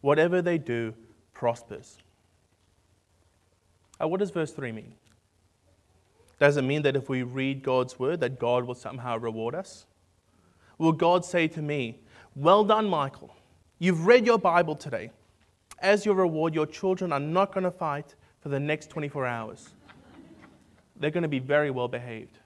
Whatever 0.00 0.40
they 0.40 0.56
do 0.56 0.94
prospers. 1.34 1.98
Uh, 4.00 4.08
what 4.08 4.20
does 4.20 4.30
verse 4.30 4.52
3 4.52 4.72
mean? 4.72 4.94
Does 6.38 6.56
it 6.56 6.62
mean 6.62 6.82
that 6.82 6.96
if 6.96 7.08
we 7.08 7.22
read 7.22 7.62
God's 7.62 7.98
word, 7.98 8.20
that 8.20 8.38
God 8.38 8.64
will 8.64 8.74
somehow 8.74 9.18
reward 9.18 9.54
us? 9.54 9.86
Will 10.78 10.92
God 10.92 11.24
say 11.24 11.48
to 11.48 11.62
me, 11.62 11.98
Well 12.36 12.64
done, 12.64 12.88
Michael. 12.88 13.34
You've 13.78 14.06
read 14.06 14.26
your 14.26 14.38
Bible 14.38 14.76
today. 14.76 15.10
As 15.80 16.04
your 16.04 16.14
reward, 16.14 16.54
your 16.54 16.66
children 16.66 17.12
are 17.12 17.20
not 17.20 17.52
going 17.52 17.64
to 17.64 17.70
fight 17.70 18.14
for 18.40 18.48
the 18.48 18.58
next 18.58 18.90
24 18.90 19.26
hours. 19.26 19.70
They're 20.96 21.10
going 21.10 21.22
to 21.22 21.28
be 21.28 21.38
very 21.38 21.70
well 21.70 21.88
behaved. 21.88 22.38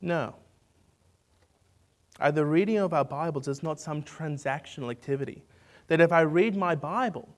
No. 0.00 0.34
Uh, 2.18 2.30
the 2.30 2.44
reading 2.44 2.78
of 2.78 2.92
our 2.92 3.04
Bibles 3.04 3.46
is 3.46 3.62
not 3.62 3.78
some 3.78 4.02
transactional 4.02 4.90
activity. 4.90 5.44
That 5.88 6.00
if 6.00 6.10
I 6.10 6.22
read 6.22 6.56
my 6.56 6.74
Bible, 6.74 7.28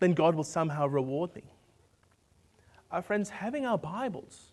then 0.00 0.14
God 0.14 0.34
will 0.34 0.44
somehow 0.44 0.86
reward 0.86 1.34
me 1.34 1.44
our 2.90 3.02
friends, 3.02 3.30
having 3.30 3.66
our 3.66 3.78
Bibles, 3.78 4.52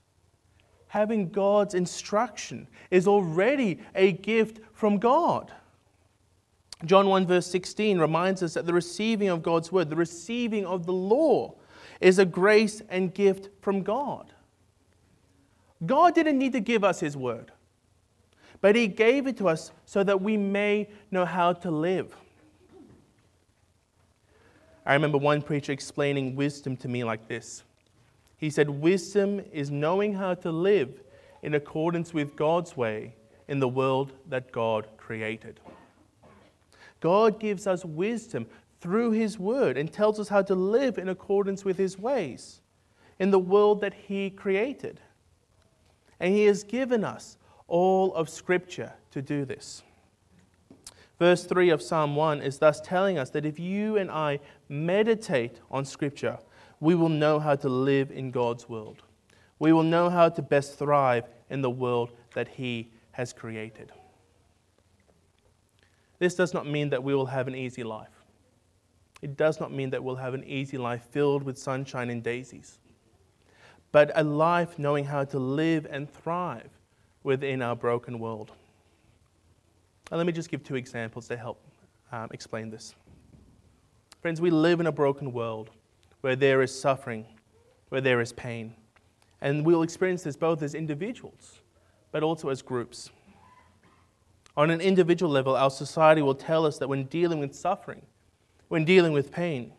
having 0.88 1.30
God's 1.30 1.74
instruction 1.74 2.68
is 2.92 3.08
already 3.08 3.80
a 3.94 4.12
gift 4.12 4.60
from 4.74 4.98
God. 4.98 5.52
John 6.84 7.08
1, 7.08 7.26
verse 7.26 7.48
16 7.48 8.00
reminds 8.00 8.44
us 8.44 8.54
that 8.54 8.66
the 8.66 8.74
receiving 8.74 9.30
of 9.30 9.42
God's 9.42 9.72
word, 9.72 9.90
the 9.90 9.96
receiving 9.96 10.66
of 10.66 10.86
the 10.86 10.94
law, 10.94 11.56
is 12.02 12.20
a 12.20 12.26
grace 12.26 12.82
and 12.90 13.14
gift 13.14 13.50
from 13.62 13.82
God. 13.82 14.34
God 15.86 16.16
didn't 16.16 16.38
need 16.38 16.54
to 16.54 16.60
give 16.60 16.84
us 16.84 17.00
His 17.00 17.16
word, 17.16 17.52
but 18.62 18.76
He 18.76 18.88
gave 18.88 19.28
it 19.28 19.38
to 19.38 19.48
us 19.48 19.72
so 19.86 20.04
that 20.04 20.22
we 20.22 20.38
may 20.38 20.90
know 21.12 21.26
how 21.26 21.54
to 21.54 21.72
live. 21.72 22.16
I 24.86 24.94
remember 24.94 25.18
one 25.18 25.42
preacher 25.42 25.72
explaining 25.72 26.36
wisdom 26.36 26.78
to 26.78 26.88
me 26.88 27.04
like 27.04 27.28
this. 27.28 27.64
He 28.46 28.52
said, 28.52 28.70
Wisdom 28.70 29.42
is 29.52 29.72
knowing 29.72 30.14
how 30.14 30.36
to 30.36 30.52
live 30.52 31.02
in 31.42 31.56
accordance 31.56 32.14
with 32.14 32.36
God's 32.36 32.78
way 32.78 33.16
in 33.48 33.60
the 33.60 33.68
world 33.68 34.14
that 34.30 34.52
God 34.52 34.88
created. 34.98 35.60
God 37.00 37.40
gives 37.40 37.66
us 37.66 37.84
wisdom 37.84 38.46
through 38.82 39.14
His 39.14 39.40
Word 39.40 39.80
and 39.80 39.92
tells 39.92 40.20
us 40.20 40.30
how 40.30 40.44
to 40.44 40.54
live 40.54 41.00
in 41.00 41.10
accordance 41.10 41.66
with 41.66 41.80
His 41.80 41.98
ways 41.98 42.62
in 43.18 43.32
the 43.32 43.40
world 43.40 43.82
that 43.82 43.96
He 43.96 44.30
created. 44.30 45.02
And 46.20 46.32
He 46.32 46.46
has 46.46 46.64
given 46.64 47.04
us 47.04 47.40
all 47.68 48.14
of 48.14 48.30
Scripture 48.30 48.94
to 49.10 49.24
do 49.24 49.44
this. 49.46 49.82
Verse 51.18 51.46
3 51.46 51.72
of 51.72 51.82
Psalm 51.82 52.16
1 52.16 52.44
is 52.44 52.60
thus 52.60 52.80
telling 52.80 53.18
us 53.18 53.32
that 53.32 53.44
if 53.44 53.60
you 53.60 53.98
and 53.98 54.12
I 54.12 54.40
meditate 54.70 55.62
on 55.72 55.84
Scripture, 55.84 56.38
we 56.80 56.96
will 56.96 57.10
know 57.10 57.40
how 57.40 57.56
to 57.56 57.70
live 57.70 58.12
in 58.12 58.32
God's 58.32 58.68
world. 58.68 59.02
We 59.60 59.72
will 59.72 59.84
know 59.84 60.10
how 60.10 60.30
to 60.30 60.42
best 60.42 60.78
thrive 60.78 61.26
in 61.50 61.62
the 61.62 61.70
world 61.70 62.12
that 62.34 62.48
He 62.48 62.92
has 63.12 63.34
created. 63.34 63.92
This 66.20 66.36
does 66.36 66.54
not 66.54 66.68
mean 66.68 66.90
that 66.90 67.04
we 67.04 67.14
will 67.14 67.26
have 67.26 67.48
an 67.48 67.56
easy 67.56 67.84
life. 67.84 68.10
It 69.22 69.38
does 69.38 69.60
not 69.60 69.72
mean 69.72 69.90
that 69.92 70.04
we'll 70.04 70.16
have 70.16 70.34
an 70.34 70.44
easy 70.44 70.78
life 70.78 71.04
filled 71.12 71.44
with 71.44 71.58
sunshine 71.58 72.10
and 72.10 72.22
daisies, 72.22 72.80
but 73.92 74.12
a 74.16 74.24
life 74.24 74.78
knowing 74.78 75.06
how 75.06 75.24
to 75.24 75.40
live 75.40 75.88
and 75.90 76.12
thrive 76.12 76.70
within 77.24 77.62
our 77.62 77.76
broken 77.76 78.20
world. 78.20 78.52
And 80.12 80.18
let 80.18 80.28
me 80.28 80.34
just 80.34 80.52
give 80.52 80.64
two 80.64 80.76
examples 80.76 81.28
to 81.30 81.38
help 81.38 81.60
um, 82.12 82.30
explain 82.32 82.70
this. 82.70 82.94
Friends, 84.22 84.40
we 84.40 84.52
live 84.52 84.80
in 84.80 84.88
a 84.88 84.92
broken 84.92 85.34
world 85.34 85.72
where 86.26 86.36
there 86.36 86.64
is 86.64 86.74
suffering, 86.74 87.24
where 87.90 88.02
there 88.02 88.20
is 88.20 88.34
pain. 88.34 88.74
And 89.42 89.64
we'll 89.64 89.84
experience 89.84 90.24
this 90.24 90.36
both 90.36 90.64
as 90.64 90.74
individuals, 90.74 91.60
but 92.12 92.24
also 92.24 92.50
as 92.50 92.64
groups. 92.64 93.12
On 94.58 94.72
an 94.72 94.82
individual 94.82 95.32
level, 95.32 95.56
our 95.56 95.70
society 95.70 96.24
will 96.24 96.34
tell 96.34 96.66
us 96.66 96.80
that 96.80 96.90
when 96.90 97.04
dealing 97.04 97.40
with 97.40 97.54
suffering, 97.54 98.02
when 98.70 98.86
dealing 98.86 99.14
with 99.14 99.32
pain, 99.32 99.72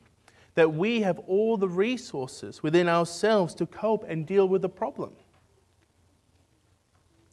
that 0.55 0.73
we 0.73 1.01
have 1.01 1.19
all 1.27 1.57
the 1.57 1.69
resources 1.69 2.63
within 2.63 2.89
ourselves 2.89 3.53
to 3.57 3.67
cope 3.67 4.05
and 4.09 4.25
deal 4.25 4.47
with 4.47 4.63
the 4.63 4.69
problem. 4.69 5.15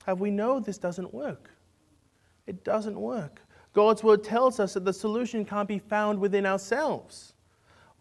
Have 0.07 0.21
we 0.21 0.31
know 0.31 0.59
this 0.59 0.79
doesn't 0.79 1.13
work? 1.13 1.51
It 2.47 2.63
doesn't 2.63 2.99
work. 2.99 3.43
God's 3.73 4.01
word 4.01 4.23
tells 4.23 4.59
us 4.59 4.73
that 4.73 4.85
the 4.85 4.91
solution 4.91 5.45
can't 5.45 5.67
be 5.67 5.77
found 5.77 6.17
within 6.17 6.47
ourselves. 6.47 7.32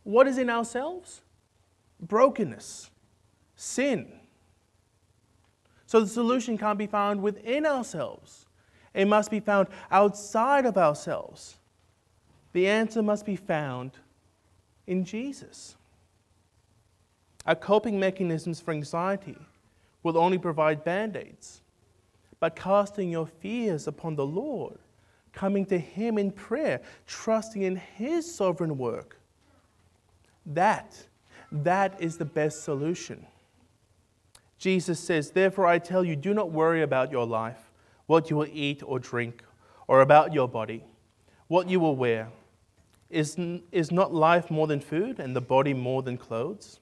What 0.04 0.26
is 0.26 0.38
in 0.38 0.50
ourselves? 0.50 1.22
Brokenness, 2.00 2.90
sin. 3.56 4.12
So 5.86 6.00
the 6.00 6.06
solution 6.06 6.58
can't 6.58 6.78
be 6.78 6.86
found 6.86 7.22
within 7.22 7.66
ourselves. 7.66 8.46
It 8.94 9.06
must 9.06 9.30
be 9.30 9.40
found 9.40 9.68
outside 9.90 10.66
of 10.66 10.76
ourselves. 10.76 11.56
The 12.52 12.68
answer 12.68 13.02
must 13.02 13.24
be 13.24 13.36
found 13.36 13.92
in 14.86 15.04
Jesus. 15.04 15.76
Our 17.46 17.54
coping 17.54 17.98
mechanisms 17.98 18.60
for 18.60 18.72
anxiety 18.72 19.38
will 20.02 20.18
only 20.18 20.38
provide 20.38 20.84
band 20.84 21.16
aids 21.16 21.62
but 22.42 22.56
casting 22.56 23.08
your 23.08 23.28
fears 23.28 23.86
upon 23.86 24.16
the 24.16 24.26
Lord, 24.26 24.76
coming 25.32 25.64
to 25.66 25.78
Him 25.78 26.18
in 26.18 26.32
prayer, 26.32 26.80
trusting 27.06 27.62
in 27.62 27.76
His 27.76 28.34
sovereign 28.34 28.76
work. 28.76 29.16
That, 30.46 31.06
that 31.50 32.00
is 32.00 32.16
the 32.16 32.24
best 32.24 32.64
solution. 32.64 33.26
Jesus 34.58 35.00
says, 35.00 35.30
Therefore 35.30 35.66
I 35.66 35.78
tell 35.78 36.04
you, 36.04 36.16
do 36.16 36.34
not 36.34 36.50
worry 36.50 36.82
about 36.82 37.10
your 37.10 37.26
life, 37.26 37.70
what 38.06 38.30
you 38.30 38.36
will 38.36 38.48
eat 38.52 38.82
or 38.84 38.98
drink, 38.98 39.42
or 39.88 40.00
about 40.00 40.32
your 40.32 40.48
body, 40.48 40.84
what 41.48 41.68
you 41.68 41.80
will 41.80 41.96
wear. 41.96 42.28
Is, 43.10 43.36
is 43.70 43.90
not 43.90 44.14
life 44.14 44.50
more 44.50 44.66
than 44.66 44.80
food, 44.80 45.18
and 45.18 45.36
the 45.36 45.40
body 45.40 45.74
more 45.74 46.02
than 46.02 46.16
clothes? 46.16 46.80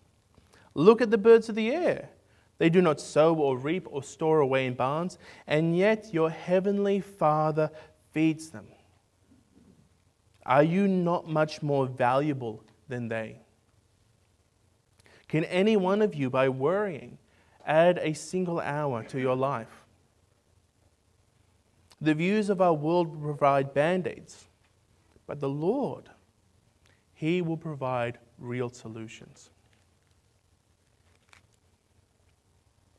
Look 0.74 1.00
at 1.00 1.10
the 1.10 1.18
birds 1.18 1.48
of 1.48 1.56
the 1.56 1.70
air. 1.70 2.10
They 2.58 2.68
do 2.68 2.82
not 2.82 3.00
sow 3.00 3.34
or 3.34 3.56
reap 3.56 3.88
or 3.90 4.02
store 4.02 4.40
away 4.40 4.66
in 4.66 4.74
barns, 4.74 5.18
and 5.46 5.76
yet 5.76 6.12
your 6.12 6.30
heavenly 6.30 7.00
Father 7.00 7.70
feeds 8.12 8.50
them. 8.50 8.66
Are 10.44 10.62
you 10.62 10.86
not 10.86 11.28
much 11.28 11.62
more 11.62 11.86
valuable 11.86 12.62
than 12.88 13.08
they? 13.08 13.40
Can 15.30 15.44
any 15.44 15.76
one 15.76 16.02
of 16.02 16.12
you, 16.12 16.28
by 16.28 16.48
worrying, 16.48 17.16
add 17.64 18.00
a 18.02 18.14
single 18.14 18.58
hour 18.58 19.04
to 19.04 19.20
your 19.20 19.36
life? 19.36 19.84
The 22.00 22.14
views 22.14 22.50
of 22.50 22.60
our 22.60 22.74
world 22.74 23.22
provide 23.22 23.72
band 23.72 24.08
aids, 24.08 24.46
but 25.28 25.38
the 25.38 25.48
Lord, 25.48 26.10
He 27.14 27.42
will 27.42 27.56
provide 27.56 28.18
real 28.38 28.70
solutions. 28.70 29.50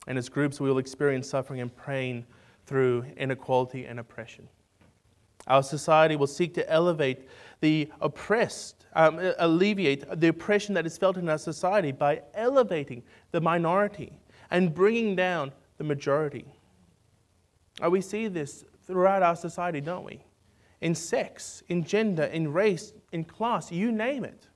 And 0.06 0.16
as 0.16 0.30
groups, 0.30 0.58
we 0.58 0.70
will 0.70 0.78
experience 0.78 1.28
suffering 1.28 1.60
and 1.60 1.76
pain 1.84 2.24
through 2.64 3.04
inequality 3.18 3.84
and 3.84 4.00
oppression. 4.00 4.48
Our 5.46 5.62
society 5.62 6.16
will 6.16 6.26
seek 6.26 6.54
to 6.54 6.70
elevate 6.70 7.28
the 7.60 7.90
oppressed, 8.00 8.86
um, 8.94 9.18
alleviate 9.38 10.04
the 10.20 10.28
oppression 10.28 10.74
that 10.74 10.86
is 10.86 10.98
felt 10.98 11.16
in 11.16 11.28
our 11.28 11.38
society 11.38 11.92
by 11.92 12.22
elevating 12.34 13.02
the 13.30 13.40
minority 13.40 14.12
and 14.50 14.74
bringing 14.74 15.16
down 15.16 15.52
the 15.78 15.84
majority. 15.84 16.44
Uh, 17.82 17.90
we 17.90 18.00
see 18.00 18.28
this 18.28 18.64
throughout 18.86 19.22
our 19.22 19.36
society, 19.36 19.80
don't 19.80 20.04
we? 20.04 20.20
In 20.80 20.94
sex, 20.94 21.62
in 21.68 21.84
gender, 21.84 22.24
in 22.24 22.52
race, 22.52 22.92
in 23.12 23.24
class, 23.24 23.72
you 23.72 23.92
name 23.92 24.24
it. 24.24 24.48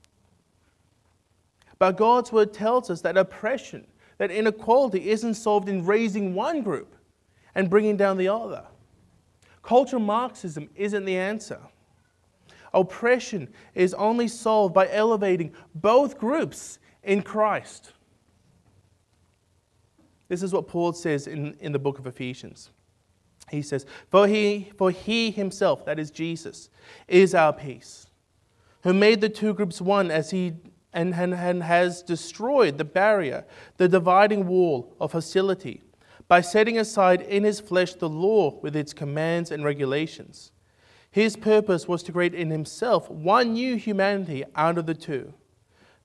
But 1.79 1.97
God's 1.97 2.31
word 2.31 2.53
tells 2.53 2.89
us 2.89 3.01
that 3.01 3.17
oppression 3.17 3.87
that 4.17 4.31
inequality 4.31 5.09
isn't 5.09 5.35
solved 5.35 5.69
in 5.69 5.85
raising 5.85 6.33
one 6.33 6.61
group 6.61 6.95
and 7.55 7.69
bringing 7.69 7.97
down 7.97 8.17
the 8.17 8.27
other. 8.27 8.63
Cultural 9.67 10.01
Marxism 10.01 10.69
isn't 10.75 11.03
the 11.03 11.17
answer. 11.17 11.59
Oppression 12.73 13.49
is 13.75 13.93
only 13.95 14.29
solved 14.29 14.73
by 14.73 14.89
elevating 14.89 15.51
both 15.75 16.17
groups 16.17 16.79
in 17.03 17.21
Christ. 17.21 17.91
This 20.29 20.41
is 20.41 20.53
what 20.53 20.69
Paul 20.69 20.93
says 20.93 21.27
in, 21.27 21.57
in 21.59 21.73
the 21.73 21.79
book 21.79 21.99
of 21.99 22.07
Ephesians. 22.07 22.69
He 23.51 23.61
says, 23.61 23.85
for 24.09 24.25
he, 24.25 24.71
for 24.77 24.89
he 24.89 25.31
himself, 25.31 25.83
that 25.83 25.99
is 25.99 26.11
Jesus, 26.11 26.69
is 27.09 27.35
our 27.35 27.51
peace, 27.51 28.07
who 28.83 28.93
made 28.93 29.19
the 29.19 29.27
two 29.27 29.53
groups 29.53 29.81
one 29.81 30.11
as 30.11 30.31
he 30.31 30.53
and, 30.93 31.13
and, 31.13 31.33
and 31.33 31.61
has 31.61 32.01
destroyed 32.03 32.77
the 32.77 32.85
barrier, 32.85 33.43
the 33.75 33.89
dividing 33.89 34.47
wall 34.47 34.95
of 35.01 35.11
hostility, 35.11 35.83
by 36.27 36.41
setting 36.41 36.77
aside 36.77 37.21
in 37.21 37.43
his 37.43 37.59
flesh 37.59 37.93
the 37.93 38.09
law 38.09 38.59
with 38.61 38.75
its 38.75 38.93
commands 38.93 39.51
and 39.51 39.63
regulations. 39.63 40.51
His 41.09 41.35
purpose 41.35 41.87
was 41.87 42.03
to 42.03 42.11
create 42.11 42.35
in 42.35 42.49
himself 42.49 43.09
one 43.09 43.53
new 43.53 43.77
humanity 43.77 44.43
out 44.55 44.77
of 44.77 44.85
the 44.85 44.93
two, 44.93 45.33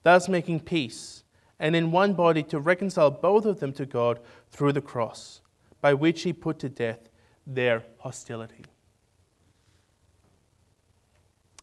thus 0.02 0.28
making 0.28 0.60
peace, 0.60 1.24
and 1.58 1.74
in 1.74 1.90
one 1.90 2.14
body 2.14 2.42
to 2.44 2.60
reconcile 2.60 3.10
both 3.10 3.44
of 3.44 3.60
them 3.60 3.72
to 3.74 3.86
God 3.86 4.20
through 4.50 4.72
the 4.72 4.80
cross, 4.80 5.40
by 5.80 5.94
which 5.94 6.22
he 6.22 6.32
put 6.32 6.58
to 6.60 6.68
death 6.68 7.08
their 7.46 7.82
hostility. 7.98 8.64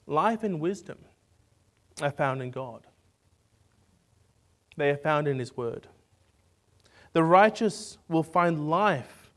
Life 0.06 0.44
and 0.44 0.60
wisdom 0.60 0.98
are 2.02 2.12
found 2.12 2.42
in 2.42 2.52
God 2.52 2.86
they 4.80 4.90
are 4.90 4.98
found 4.98 5.28
in 5.28 5.38
His 5.38 5.56
Word. 5.56 5.88
The 7.14 7.24
righteous 7.24 7.98
will 8.08 8.24
find 8.24 8.70
life 8.70 9.32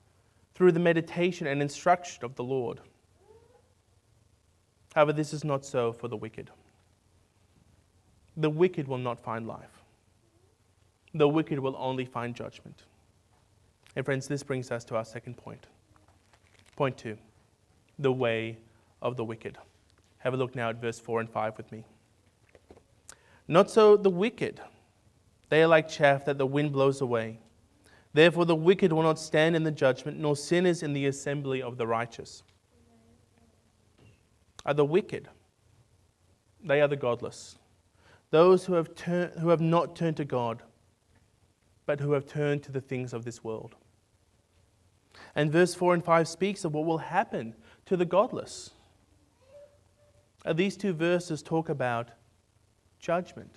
through 0.54 0.72
the 0.72 0.80
meditation 0.80 1.46
and 1.46 1.62
instruction 1.62 2.24
of 2.24 2.34
the 2.34 2.44
Lord. 2.44 2.80
However, 4.94 5.12
this 5.12 5.32
is 5.32 5.44
not 5.44 5.64
so 5.64 5.92
for 5.92 6.08
the 6.08 6.16
wicked. 6.16 6.50
The 8.36 8.50
wicked 8.50 8.88
will 8.88 8.98
not 8.98 9.20
find 9.20 9.46
life. 9.46 9.82
The 11.14 11.28
wicked 11.28 11.58
will 11.58 11.76
only 11.78 12.04
find 12.04 12.34
judgment. 12.34 12.82
And, 13.96 14.04
friends, 14.04 14.26
this 14.26 14.42
brings 14.42 14.70
us 14.70 14.84
to 14.84 14.96
our 14.96 15.04
second 15.04 15.36
point. 15.36 15.66
Point 16.76 16.96
two 16.96 17.18
the 17.98 18.12
way 18.12 18.56
of 19.00 19.16
the 19.16 19.24
wicked. 19.24 19.58
Have 20.18 20.34
a 20.34 20.36
look 20.36 20.54
now 20.56 20.70
at 20.70 20.80
verse 20.80 20.98
4 20.98 21.20
and 21.20 21.30
5 21.30 21.56
with 21.56 21.70
me. 21.70 21.84
Not 23.46 23.70
so 23.70 23.96
the 23.96 24.10
wicked. 24.10 24.60
They 25.50 25.62
are 25.62 25.66
like 25.66 25.88
chaff 25.88 26.24
that 26.24 26.38
the 26.38 26.46
wind 26.46 26.72
blows 26.72 27.00
away. 27.00 27.38
Therefore, 28.14 28.44
the 28.44 28.56
wicked 28.56 28.92
will 28.92 29.02
not 29.02 29.18
stand 29.18 29.56
in 29.56 29.62
the 29.62 29.70
judgment, 29.70 30.18
nor 30.18 30.36
sinners 30.36 30.82
in 30.82 30.92
the 30.92 31.06
assembly 31.06 31.62
of 31.62 31.78
the 31.78 31.86
righteous. 31.86 32.42
Are 34.66 34.74
the 34.74 34.84
wicked? 34.84 35.28
They 36.62 36.80
are 36.80 36.88
the 36.88 36.96
godless. 36.96 37.58
those 38.30 38.64
who 38.64 38.74
have, 38.74 38.94
turn, 38.94 39.30
who 39.40 39.48
have 39.48 39.60
not 39.60 39.94
turned 39.96 40.16
to 40.16 40.24
God, 40.24 40.62
but 41.84 42.00
who 42.00 42.12
have 42.12 42.26
turned 42.26 42.62
to 42.62 42.72
the 42.72 42.80
things 42.80 43.12
of 43.12 43.24
this 43.24 43.44
world. 43.44 43.74
And 45.34 45.50
verse 45.50 45.74
4 45.74 45.94
and 45.94 46.04
5 46.04 46.28
speaks 46.28 46.64
of 46.64 46.72
what 46.72 46.86
will 46.86 46.98
happen 46.98 47.54
to 47.86 47.96
the 47.96 48.04
godless. 48.04 48.70
Uh, 50.44 50.52
these 50.52 50.76
two 50.76 50.92
verses 50.92 51.42
talk 51.42 51.68
about 51.68 52.10
judgment. 52.98 53.56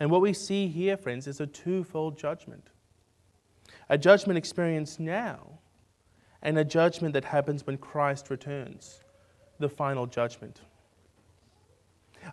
And 0.00 0.10
what 0.10 0.22
we 0.22 0.32
see 0.32 0.66
here, 0.66 0.96
friends, 0.96 1.26
is 1.26 1.40
a 1.40 1.46
twofold 1.46 2.18
judgment 2.18 2.70
a 3.88 3.98
judgment 3.98 4.38
experienced 4.38 5.00
now, 5.00 5.40
and 6.42 6.56
a 6.56 6.64
judgment 6.64 7.12
that 7.12 7.24
happens 7.24 7.66
when 7.66 7.76
Christ 7.76 8.30
returns, 8.30 9.00
the 9.58 9.68
final 9.68 10.06
judgment. 10.06 10.60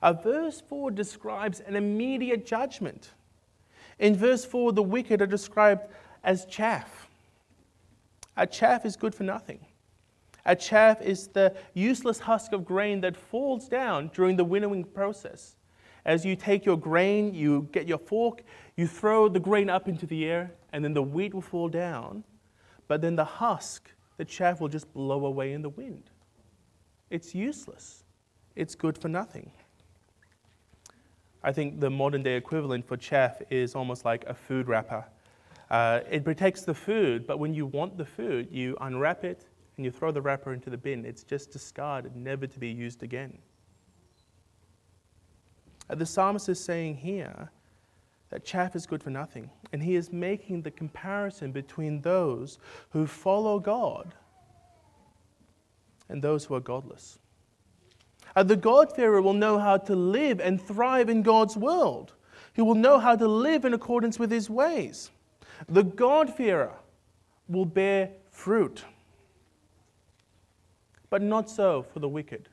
Uh, 0.04 0.14
verse 0.14 0.62
4 0.70 0.92
describes 0.92 1.60
an 1.62 1.76
immediate 1.76 2.46
judgment. 2.46 3.10
In 3.98 4.16
verse 4.16 4.46
4, 4.46 4.72
the 4.74 4.84
wicked 4.84 5.20
are 5.20 5.28
described 5.28 5.88
as 6.24 6.46
chaff. 6.46 7.10
A 8.36 8.46
chaff 8.46 8.86
is 8.86 8.96
good 8.96 9.16
for 9.16 9.24
nothing. 9.24 9.60
A 10.46 10.56
chaff 10.56 11.02
is 11.02 11.28
the 11.28 11.56
useless 11.74 12.20
husk 12.20 12.54
of 12.54 12.66
grain 12.66 13.02
that 13.02 13.18
falls 13.18 13.68
down 13.68 14.12
during 14.14 14.36
the 14.36 14.46
winnowing 14.46 14.84
process. 14.84 15.57
As 16.08 16.26
you 16.26 16.38
take 16.38 16.66
your 16.66 16.78
grain, 16.78 17.34
you 17.34 17.68
get 17.74 17.86
your 17.86 17.98
fork, 17.98 18.42
you 18.78 18.88
throw 18.88 19.28
the 19.28 19.42
grain 19.42 19.70
up 19.70 19.90
into 19.90 20.06
the 20.06 20.26
air, 20.26 20.54
and 20.72 20.84
then 20.84 20.94
the 20.94 21.04
wheat 21.04 21.34
will 21.34 21.42
fall 21.42 21.68
down. 21.68 22.24
But 22.88 23.02
then 23.02 23.18
the 23.18 23.26
husk, 23.26 23.92
the 24.16 24.24
chaff, 24.24 24.62
will 24.62 24.70
just 24.70 24.92
blow 24.94 25.26
away 25.26 25.52
in 25.52 25.62
the 25.62 25.70
wind. 25.70 26.10
It's 27.10 27.36
useless, 27.36 28.06
it's 28.56 28.74
good 28.74 28.98
for 28.98 29.10
nothing. 29.10 29.52
I 31.44 31.52
think 31.52 31.82
the 31.82 31.90
modern 31.90 32.24
day 32.24 32.36
equivalent 32.36 32.88
for 32.88 32.96
chaff 32.96 33.42
is 33.50 33.76
almost 33.76 34.06
like 34.06 34.24
a 34.28 34.34
food 34.34 34.70
wrapper. 34.70 35.06
Uh, 35.70 36.00
it 36.10 36.24
protects 36.24 36.62
the 36.62 36.74
food, 36.74 37.28
but 37.28 37.38
when 37.38 37.54
you 37.54 37.66
want 37.66 37.98
the 37.98 38.06
food, 38.06 38.48
you 38.50 38.78
unwrap 38.80 39.26
it 39.26 39.46
and 39.76 39.86
you 39.86 39.92
throw 39.92 40.12
the 40.12 40.22
wrapper 40.22 40.54
into 40.54 40.70
the 40.70 40.78
bin. 40.78 41.06
It's 41.06 41.24
just 41.24 41.52
discarded, 41.52 42.16
never 42.16 42.48
to 42.48 42.60
be 42.60 42.70
used 42.70 43.04
again. 43.04 43.38
The 45.90 46.06
psalmist 46.06 46.50
is 46.50 46.60
saying 46.60 46.98
here 46.98 47.52
that 48.30 48.44
chaff 48.44 48.76
is 48.76 48.86
good 48.86 49.02
for 49.02 49.10
nothing, 49.10 49.50
and 49.72 49.82
he 49.82 49.96
is 49.96 50.12
making 50.12 50.62
the 50.62 50.72
comparison 50.72 51.52
between 51.52 52.02
those 52.02 52.60
who 52.90 53.08
follow 53.08 53.60
God 53.60 54.14
and 56.10 56.22
those 56.22 56.46
who 56.46 56.56
are 56.56 56.60
godless. 56.60 57.20
Uh, 58.36 58.44
the 58.44 58.56
God-fearer 58.56 59.22
will 59.22 59.34
know 59.34 59.58
how 59.58 59.78
to 59.78 59.96
live 59.96 60.40
and 60.42 60.62
thrive 60.62 61.10
in 61.10 61.22
God's 61.22 61.56
world. 61.56 62.14
He 62.54 62.62
will 62.62 62.76
know 62.76 63.00
how 63.00 63.16
to 63.16 63.28
live 63.28 63.66
in 63.66 63.74
accordance 63.74 64.20
with 64.20 64.30
his 64.30 64.50
ways. 64.50 65.10
The 65.70 65.84
God-fearer 65.84 66.74
will 67.48 67.66
bear 67.66 68.10
fruit. 68.30 68.84
But 71.10 71.22
not 71.22 71.50
so 71.50 71.86
for 71.94 72.00
the 72.00 72.10
wicked, 72.10 72.50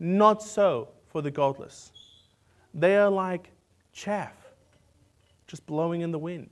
not 0.00 0.42
so 0.42 0.88
for 1.06 1.22
the 1.22 1.30
godless. 1.30 1.92
They 2.74 2.96
are 2.96 3.10
like 3.10 3.50
chaff, 3.92 4.34
just 5.46 5.66
blowing 5.66 6.02
in 6.02 6.12
the 6.12 6.18
wind. 6.18 6.50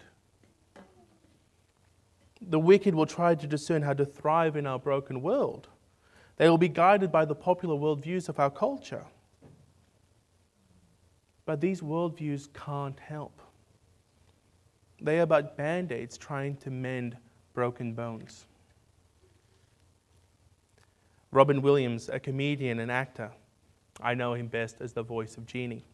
The 2.41 2.59
wicked 2.59 2.95
will 2.95 3.07
try 3.07 3.35
to 3.35 3.47
discern 3.47 3.83
how 3.83 3.95
to 3.95 4.05
thrive 4.05 4.57
in 4.57 4.67
our 4.67 4.79
broken 4.79 5.23
world. 5.23 5.69
They 6.37 6.49
will 6.49 6.59
be 6.59 6.69
guided 6.69 7.11
by 7.11 7.25
the 7.25 7.35
popular 7.35 7.75
worldviews 7.75 8.29
of 8.29 8.39
our 8.39 8.51
culture. 8.51 9.05
But 11.47 11.61
these 11.61 11.81
worldviews 11.81 12.53
can't 12.53 12.99
help. 13.01 13.41
They 15.01 15.21
are 15.21 15.27
but 15.27 15.57
band 15.57 15.93
aids 15.93 16.19
trying 16.19 16.57
to 16.59 16.71
mend 16.71 17.17
broken 17.55 17.93
bones. 17.93 18.47
Robin 21.31 21.61
Williams, 21.61 22.09
a 22.09 22.19
comedian 22.19 22.81
and 22.81 22.91
actor, 22.91 23.31
I 24.01 24.15
know 24.15 24.35
him 24.35 24.47
best 24.47 24.77
as 24.81 24.93
the 24.93 25.03
voice 25.03 25.37
of 25.37 25.47
Genie. 25.47 25.85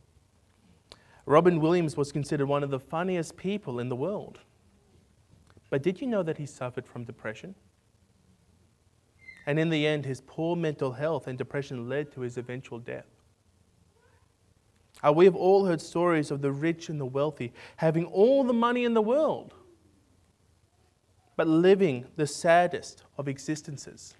Robin 1.26 1.60
Williams 1.60 1.96
was 1.96 2.12
considered 2.12 2.46
one 2.46 2.62
of 2.62 2.70
the 2.70 2.78
funniest 2.78 3.36
people 3.36 3.80
in 3.80 3.88
the 3.88 3.96
world. 3.96 4.40
But 5.70 5.82
did 5.82 6.00
you 6.00 6.06
know 6.06 6.22
that 6.22 6.38
he 6.38 6.46
suffered 6.46 6.86
from 6.86 7.04
depression? 7.04 7.54
And 9.46 9.58
in 9.58 9.70
the 9.70 9.86
end, 9.86 10.04
his 10.04 10.20
poor 10.20 10.56
mental 10.56 10.92
health 10.92 11.26
and 11.26 11.36
depression 11.36 11.88
led 11.88 12.12
to 12.12 12.20
his 12.20 12.36
eventual 12.38 12.78
death. 12.78 13.06
Uh, 15.04 15.12
we 15.12 15.24
have 15.24 15.34
all 15.34 15.66
heard 15.66 15.80
stories 15.80 16.30
of 16.30 16.40
the 16.40 16.52
rich 16.52 16.88
and 16.88 17.00
the 17.00 17.06
wealthy 17.06 17.52
having 17.76 18.06
all 18.06 18.44
the 18.44 18.52
money 18.52 18.84
in 18.84 18.94
the 18.94 19.02
world, 19.02 19.52
but 21.36 21.46
living 21.46 22.06
the 22.16 22.26
saddest 22.26 23.02
of 23.18 23.28
existences. 23.28 24.14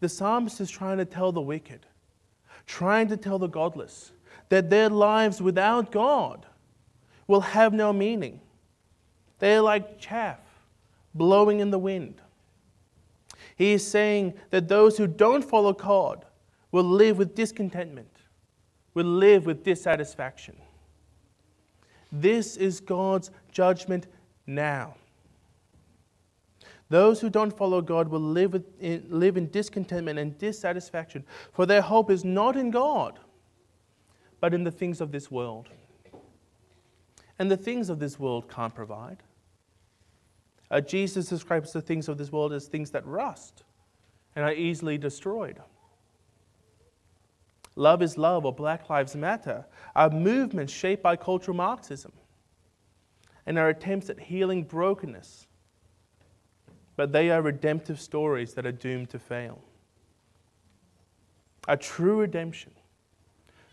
The 0.00 0.08
psalmist 0.08 0.60
is 0.60 0.70
trying 0.70 0.98
to 0.98 1.04
tell 1.04 1.30
the 1.30 1.40
wicked, 1.40 1.86
trying 2.66 3.08
to 3.08 3.16
tell 3.16 3.38
the 3.38 3.48
godless, 3.48 4.12
that 4.48 4.70
their 4.70 4.88
lives 4.88 5.40
without 5.40 5.90
God 5.90 6.46
will 7.26 7.40
have 7.40 7.72
no 7.72 7.92
meaning. 7.92 8.40
They 9.38 9.56
are 9.56 9.62
like 9.62 9.98
chaff 9.98 10.38
blowing 11.14 11.60
in 11.60 11.70
the 11.70 11.78
wind. 11.78 12.20
He 13.56 13.72
is 13.72 13.86
saying 13.86 14.34
that 14.50 14.68
those 14.68 14.96
who 14.96 15.06
don't 15.06 15.44
follow 15.44 15.72
God 15.72 16.24
will 16.70 16.84
live 16.84 17.18
with 17.18 17.34
discontentment, 17.34 18.16
will 18.94 19.04
live 19.06 19.46
with 19.46 19.62
dissatisfaction. 19.62 20.56
This 22.10 22.56
is 22.56 22.80
God's 22.80 23.30
judgment 23.50 24.06
now. 24.46 24.94
Those 26.92 27.22
who 27.22 27.30
don't 27.30 27.56
follow 27.56 27.80
God 27.80 28.08
will 28.08 28.20
live, 28.20 28.62
in, 28.78 29.06
live 29.08 29.38
in 29.38 29.48
discontentment 29.48 30.18
and 30.18 30.36
dissatisfaction, 30.36 31.24
for 31.50 31.64
their 31.64 31.80
hope 31.80 32.10
is 32.10 32.22
not 32.22 32.54
in 32.54 32.70
God, 32.70 33.18
but 34.40 34.52
in 34.52 34.62
the 34.62 34.70
things 34.70 35.00
of 35.00 35.10
this 35.10 35.30
world. 35.30 35.70
And 37.38 37.50
the 37.50 37.56
things 37.56 37.88
of 37.88 37.98
this 37.98 38.18
world 38.18 38.46
can't 38.50 38.74
provide. 38.74 39.22
Uh, 40.70 40.82
Jesus 40.82 41.30
describes 41.30 41.72
the 41.72 41.80
things 41.80 42.10
of 42.10 42.18
this 42.18 42.30
world 42.30 42.52
as 42.52 42.66
things 42.66 42.90
that 42.90 43.06
rust 43.06 43.64
and 44.36 44.44
are 44.44 44.52
easily 44.52 44.98
destroyed. 44.98 45.62
Love 47.74 48.02
is 48.02 48.18
Love 48.18 48.44
or 48.44 48.52
Black 48.52 48.90
Lives 48.90 49.16
Matter 49.16 49.64
are 49.96 50.10
movements 50.10 50.74
shaped 50.74 51.02
by 51.02 51.16
cultural 51.16 51.56
Marxism 51.56 52.12
and 53.46 53.58
are 53.58 53.70
attempts 53.70 54.10
at 54.10 54.20
healing 54.20 54.62
brokenness. 54.62 55.46
But 56.96 57.12
they 57.12 57.30
are 57.30 57.42
redemptive 57.42 58.00
stories 58.00 58.54
that 58.54 58.66
are 58.66 58.72
doomed 58.72 59.10
to 59.10 59.18
fail. 59.18 59.58
A 61.68 61.76
true 61.76 62.20
redemption, 62.20 62.72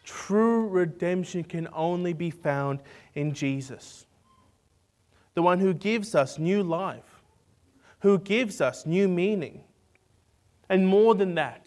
true 0.03 0.67
redemption 0.67 1.43
can 1.43 1.67
only 1.73 2.13
be 2.13 2.29
found 2.29 2.79
in 3.15 3.33
Jesus 3.33 4.05
the 5.39 5.43
one 5.43 5.59
who 5.59 5.73
gives 5.73 6.15
us 6.15 6.37
new 6.37 6.61
life, 6.61 7.21
who 7.99 8.19
gives 8.19 8.59
us 8.59 8.85
new 8.85 9.07
meaning. 9.07 9.61
And 10.67 10.85
more 10.85 11.15
than 11.15 11.35
that, 11.35 11.65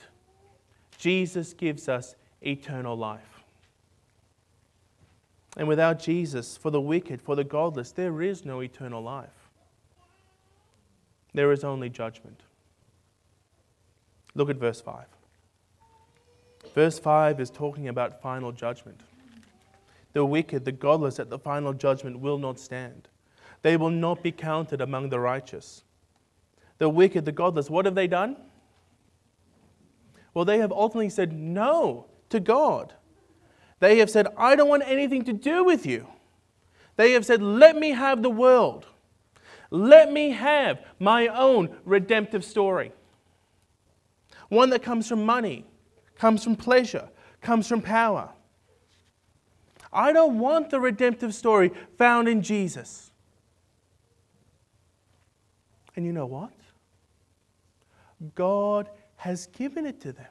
Jesus 0.98 1.54
gives 1.54 1.88
us 1.88 2.14
eternal 2.42 2.94
life. 2.94 3.42
And 5.56 5.66
without 5.66 5.98
Jesus, 5.98 6.54
for 6.54 6.70
the 6.70 6.82
wicked, 6.82 7.22
for 7.22 7.34
the 7.34 7.44
godless, 7.44 7.92
there 7.92 8.20
is 8.20 8.44
no 8.44 8.60
eternal 8.60 9.02
life. 9.02 9.41
There 11.34 11.52
is 11.52 11.64
only 11.64 11.88
judgment. 11.88 12.42
Look 14.34 14.50
at 14.50 14.56
verse 14.56 14.80
5. 14.80 15.04
Verse 16.74 16.98
5 16.98 17.40
is 17.40 17.50
talking 17.50 17.88
about 17.88 18.22
final 18.22 18.52
judgment. 18.52 19.00
The 20.12 20.24
wicked, 20.24 20.64
the 20.64 20.72
godless 20.72 21.18
at 21.18 21.30
the 21.30 21.38
final 21.38 21.72
judgment 21.72 22.20
will 22.20 22.38
not 22.38 22.58
stand. 22.58 23.08
They 23.62 23.76
will 23.76 23.90
not 23.90 24.22
be 24.22 24.32
counted 24.32 24.80
among 24.80 25.08
the 25.08 25.20
righteous. 25.20 25.84
The 26.78 26.88
wicked, 26.88 27.24
the 27.24 27.32
godless, 27.32 27.70
what 27.70 27.84
have 27.84 27.94
they 27.94 28.06
done? 28.06 28.36
Well, 30.34 30.44
they 30.44 30.58
have 30.58 30.72
ultimately 30.72 31.10
said 31.10 31.32
no 31.32 32.06
to 32.30 32.40
God. 32.40 32.94
They 33.80 33.98
have 33.98 34.10
said, 34.10 34.28
I 34.36 34.56
don't 34.56 34.68
want 34.68 34.84
anything 34.86 35.24
to 35.24 35.32
do 35.32 35.64
with 35.64 35.86
you. 35.86 36.06
They 36.96 37.12
have 37.12 37.26
said, 37.26 37.42
Let 37.42 37.76
me 37.76 37.90
have 37.90 38.22
the 38.22 38.30
world. 38.30 38.86
Let 39.72 40.12
me 40.12 40.32
have 40.32 40.82
my 40.98 41.28
own 41.28 41.74
redemptive 41.86 42.44
story. 42.44 42.92
One 44.50 44.68
that 44.68 44.82
comes 44.82 45.08
from 45.08 45.24
money, 45.24 45.64
comes 46.14 46.44
from 46.44 46.56
pleasure, 46.56 47.08
comes 47.40 47.66
from 47.66 47.80
power. 47.80 48.28
I 49.90 50.12
don't 50.12 50.38
want 50.38 50.68
the 50.68 50.78
redemptive 50.78 51.34
story 51.34 51.72
found 51.96 52.28
in 52.28 52.42
Jesus. 52.42 53.12
And 55.96 56.04
you 56.04 56.12
know 56.12 56.26
what? 56.26 56.52
God 58.34 58.90
has 59.16 59.46
given 59.46 59.86
it 59.86 60.02
to 60.02 60.12
them. 60.12 60.30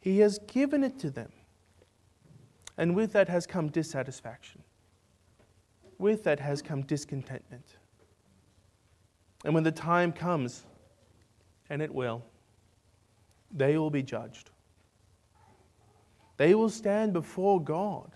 He 0.00 0.20
has 0.20 0.38
given 0.46 0.82
it 0.84 0.98
to 1.00 1.10
them. 1.10 1.32
And 2.78 2.96
with 2.96 3.12
that 3.12 3.28
has 3.28 3.46
come 3.46 3.68
dissatisfaction. 3.68 4.62
With 5.98 6.24
that 6.24 6.40
has 6.40 6.62
come 6.62 6.82
discontentment. 6.82 7.76
And 9.44 9.54
when 9.54 9.64
the 9.64 9.72
time 9.72 10.12
comes, 10.12 10.64
and 11.70 11.82
it 11.82 11.94
will, 11.94 12.22
they 13.50 13.76
will 13.78 13.90
be 13.90 14.02
judged. 14.02 14.50
They 16.36 16.54
will 16.54 16.70
stand 16.70 17.12
before 17.12 17.62
God 17.62 18.10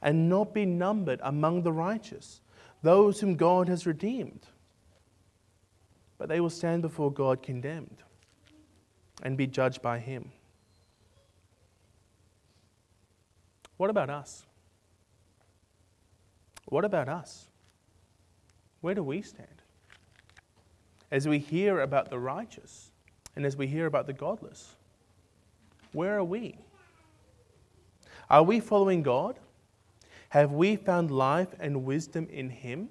and 0.00 0.28
not 0.28 0.54
be 0.54 0.64
numbered 0.64 1.20
among 1.22 1.62
the 1.62 1.72
righteous, 1.72 2.40
those 2.82 3.20
whom 3.20 3.34
God 3.34 3.68
has 3.68 3.86
redeemed. 3.86 4.46
But 6.18 6.28
they 6.28 6.40
will 6.40 6.50
stand 6.50 6.82
before 6.82 7.10
God 7.10 7.42
condemned 7.42 8.02
and 9.22 9.36
be 9.36 9.46
judged 9.46 9.82
by 9.82 9.98
Him. 9.98 10.30
What 13.76 13.90
about 13.90 14.10
us? 14.10 14.46
What 16.66 16.84
about 16.84 17.08
us? 17.08 17.48
Where 18.80 18.94
do 18.94 19.02
we 19.02 19.22
stand? 19.22 19.62
As 21.10 21.28
we 21.28 21.38
hear 21.38 21.80
about 21.80 22.10
the 22.10 22.18
righteous 22.18 22.90
and 23.36 23.44
as 23.44 23.56
we 23.56 23.66
hear 23.66 23.86
about 23.86 24.06
the 24.06 24.12
godless, 24.12 24.74
where 25.92 26.18
are 26.18 26.24
we? 26.24 26.58
Are 28.28 28.42
we 28.42 28.60
following 28.60 29.02
God? 29.02 29.38
Have 30.30 30.52
we 30.52 30.76
found 30.76 31.10
life 31.10 31.54
and 31.60 31.84
wisdom 31.84 32.26
in 32.30 32.50
Him? 32.50 32.88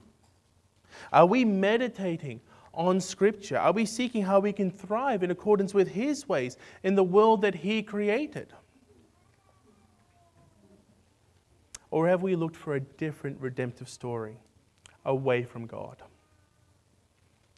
Are 1.11 1.25
we 1.25 1.43
meditating 1.43 2.39
on 2.73 3.01
Scripture? 3.01 3.57
Are 3.57 3.73
we 3.73 3.85
seeking 3.85 4.23
how 4.23 4.39
we 4.39 4.53
can 4.53 4.71
thrive 4.71 5.23
in 5.23 5.31
accordance 5.31 5.73
with 5.73 5.89
His 5.89 6.27
ways 6.29 6.57
in 6.83 6.95
the 6.95 7.03
world 7.03 7.41
that 7.41 7.55
He 7.55 7.83
created? 7.83 8.53
Or 11.93 12.07
have 12.07 12.23
we 12.23 12.35
looked 12.35 12.55
for 12.55 12.73
a 12.73 12.79
different 12.79 13.39
redemptive 13.39 13.87
story 13.87 14.37
away 15.05 15.43
from 15.43 15.67
God? 15.67 15.97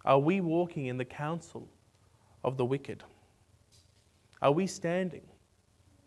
Are 0.03 0.19
we 0.19 0.41
walking 0.41 0.87
in 0.87 0.97
the 0.97 1.05
counsel 1.05 1.69
of 2.43 2.57
the 2.57 2.65
wicked? 2.65 3.01
Are 4.41 4.51
we 4.51 4.67
standing 4.67 5.21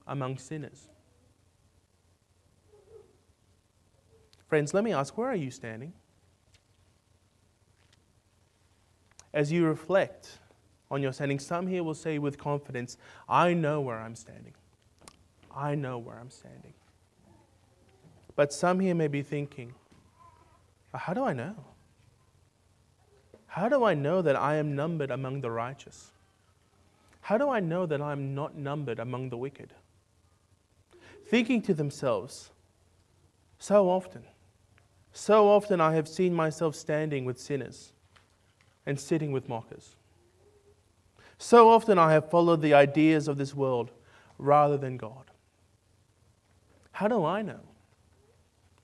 among 0.06 0.36
sinners? 0.36 0.88
Friends, 4.46 4.74
let 4.74 4.84
me 4.84 4.92
ask 4.92 5.16
where 5.16 5.28
are 5.28 5.34
you 5.34 5.50
standing? 5.50 5.94
As 9.32 9.50
you 9.50 9.64
reflect 9.64 10.36
on 10.90 11.00
your 11.00 11.14
standing, 11.14 11.38
some 11.38 11.66
here 11.66 11.82
will 11.82 11.94
say 11.94 12.18
with 12.18 12.36
confidence, 12.36 12.98
I 13.26 13.54
know 13.54 13.80
where 13.80 13.98
I'm 13.98 14.14
standing. 14.14 14.52
I 15.50 15.74
know 15.74 15.96
where 15.96 16.18
I'm 16.18 16.30
standing. 16.30 16.74
But 18.38 18.52
some 18.52 18.78
here 18.78 18.94
may 18.94 19.08
be 19.08 19.22
thinking, 19.22 19.74
how 20.94 21.12
do 21.12 21.24
I 21.24 21.32
know? 21.32 21.56
How 23.48 23.68
do 23.68 23.82
I 23.82 23.94
know 23.94 24.22
that 24.22 24.36
I 24.36 24.54
am 24.54 24.76
numbered 24.76 25.10
among 25.10 25.40
the 25.40 25.50
righteous? 25.50 26.12
How 27.20 27.36
do 27.36 27.48
I 27.50 27.58
know 27.58 27.84
that 27.84 28.00
I 28.00 28.12
am 28.12 28.36
not 28.36 28.56
numbered 28.56 29.00
among 29.00 29.30
the 29.30 29.36
wicked? 29.36 29.74
Thinking 31.26 31.60
to 31.62 31.74
themselves, 31.74 32.52
so 33.58 33.90
often, 33.90 34.22
so 35.12 35.48
often 35.48 35.80
I 35.80 35.94
have 35.94 36.06
seen 36.06 36.32
myself 36.32 36.76
standing 36.76 37.24
with 37.24 37.40
sinners 37.40 37.90
and 38.86 39.00
sitting 39.00 39.32
with 39.32 39.48
mockers. 39.48 39.96
So 41.38 41.70
often 41.70 41.98
I 41.98 42.12
have 42.12 42.30
followed 42.30 42.62
the 42.62 42.74
ideas 42.74 43.26
of 43.26 43.36
this 43.36 43.52
world 43.52 43.90
rather 44.38 44.76
than 44.76 44.96
God. 44.96 45.24
How 46.92 47.08
do 47.08 47.24
I 47.24 47.42
know? 47.42 47.62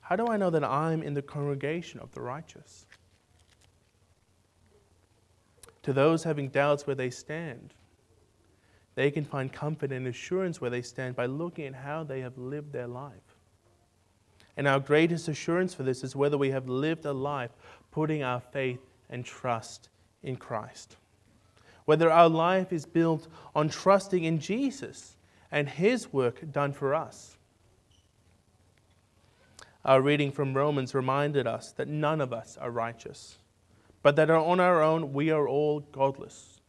How 0.04 0.16
do 0.16 0.26
I 0.26 0.36
know 0.36 0.50
that 0.50 0.62
I'm 0.62 1.02
in 1.02 1.14
the 1.14 1.22
congregation 1.22 1.98
of 2.00 2.12
the 2.12 2.20
righteous? 2.20 2.84
To 5.82 5.94
those 5.94 6.24
having 6.24 6.48
doubts 6.48 6.86
where 6.86 6.94
they 6.94 7.08
stand, 7.08 7.72
they 8.96 9.10
can 9.10 9.24
find 9.24 9.50
comfort 9.50 9.92
and 9.92 10.06
assurance 10.06 10.60
where 10.60 10.70
they 10.70 10.82
stand 10.82 11.16
by 11.16 11.26
looking 11.26 11.66
at 11.66 11.74
how 11.74 12.04
they 12.04 12.20
have 12.20 12.36
lived 12.36 12.72
their 12.72 12.86
life. 12.86 13.12
And 14.58 14.68
our 14.68 14.78
greatest 14.78 15.26
assurance 15.28 15.72
for 15.72 15.82
this 15.84 16.04
is 16.04 16.14
whether 16.14 16.36
we 16.38 16.50
have 16.50 16.68
lived 16.68 17.06
a 17.06 17.12
life 17.12 17.50
putting 17.90 18.22
our 18.22 18.40
faith 18.40 18.80
and 19.08 19.24
trust 19.24 19.88
in 20.22 20.36
Christ. 20.36 20.96
Whether 21.86 22.10
our 22.10 22.28
life 22.28 22.72
is 22.72 22.84
built 22.84 23.26
on 23.54 23.70
trusting 23.70 24.22
in 24.22 24.38
Jesus 24.38 25.16
and 25.50 25.68
His 25.68 26.12
work 26.12 26.52
done 26.52 26.72
for 26.72 26.94
us. 26.94 27.36
Our 29.84 30.00
reading 30.00 30.32
from 30.32 30.54
Romans 30.54 30.94
reminded 30.94 31.46
us 31.46 31.72
that 31.72 31.88
none 31.88 32.20
of 32.20 32.32
us 32.32 32.56
are 32.58 32.70
righteous, 32.70 33.36
but 34.02 34.16
that 34.16 34.30
on 34.30 34.58
our 34.58 34.82
own 34.82 35.12
we 35.12 35.30
are 35.30 35.46
all 35.46 35.80
godless. 35.80 36.60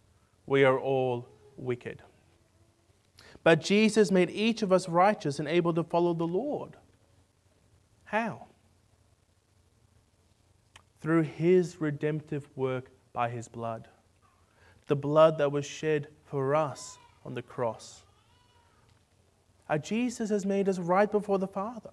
We 0.46 0.64
are 0.64 0.78
all 0.78 1.28
wicked. 1.56 2.02
But 3.44 3.62
Jesus 3.62 4.12
made 4.12 4.30
each 4.32 4.62
of 4.62 4.74
us 4.74 4.90
righteous 4.90 5.40
and 5.40 5.48
able 5.48 5.74
to 5.76 5.84
follow 5.84 6.14
the 6.14 6.28
Lord. 6.28 6.76
How? 8.06 8.48
Through 11.00 11.24
his 11.24 11.80
redemptive 11.80 12.48
work 12.56 12.90
by 13.14 13.30
his 13.30 13.48
blood, 13.48 13.88
the 14.88 14.96
blood 14.96 15.38
that 15.38 15.52
was 15.52 15.66
shed 15.66 16.08
for 16.26 16.56
us 16.56 16.98
on 17.24 17.34
the 17.34 17.42
cross. 17.42 18.04
Our 19.70 19.78
Jesus 19.78 20.30
has 20.30 20.46
made 20.46 20.68
us 20.68 20.80
right 20.80 21.12
before 21.12 21.40
the 21.40 21.48
Father. 21.48 21.92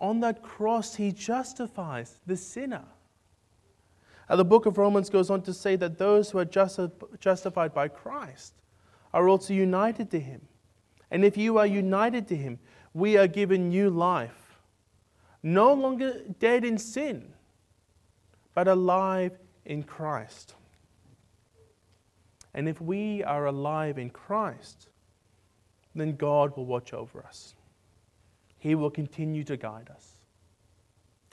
On 0.00 0.20
that 0.20 0.42
cross, 0.42 0.94
he 0.94 1.12
justifies 1.12 2.18
the 2.26 2.36
sinner. 2.36 2.84
And 4.28 4.38
the 4.38 4.44
book 4.44 4.66
of 4.66 4.78
Romans 4.78 5.10
goes 5.10 5.30
on 5.30 5.42
to 5.42 5.54
say 5.54 5.76
that 5.76 5.98
those 5.98 6.30
who 6.30 6.38
are 6.38 6.44
justi- 6.44 6.90
justified 7.18 7.72
by 7.72 7.88
Christ 7.88 8.54
are 9.12 9.28
also 9.28 9.54
united 9.54 10.10
to 10.10 10.20
him. 10.20 10.42
And 11.10 11.24
if 11.24 11.36
you 11.36 11.58
are 11.58 11.66
united 11.66 12.28
to 12.28 12.36
him, 12.36 12.58
we 12.92 13.16
are 13.16 13.26
given 13.26 13.70
new 13.70 13.88
life. 13.90 14.60
No 15.42 15.72
longer 15.72 16.20
dead 16.38 16.64
in 16.64 16.78
sin, 16.78 17.32
but 18.54 18.68
alive 18.68 19.32
in 19.64 19.82
Christ. 19.82 20.54
And 22.54 22.68
if 22.68 22.80
we 22.80 23.22
are 23.22 23.46
alive 23.46 23.98
in 23.98 24.10
Christ, 24.10 24.88
then 25.94 26.16
God 26.16 26.56
will 26.56 26.66
watch 26.66 26.92
over 26.92 27.24
us. 27.24 27.54
He 28.58 28.74
will 28.74 28.90
continue 28.90 29.44
to 29.44 29.56
guide 29.56 29.88
us. 29.94 30.18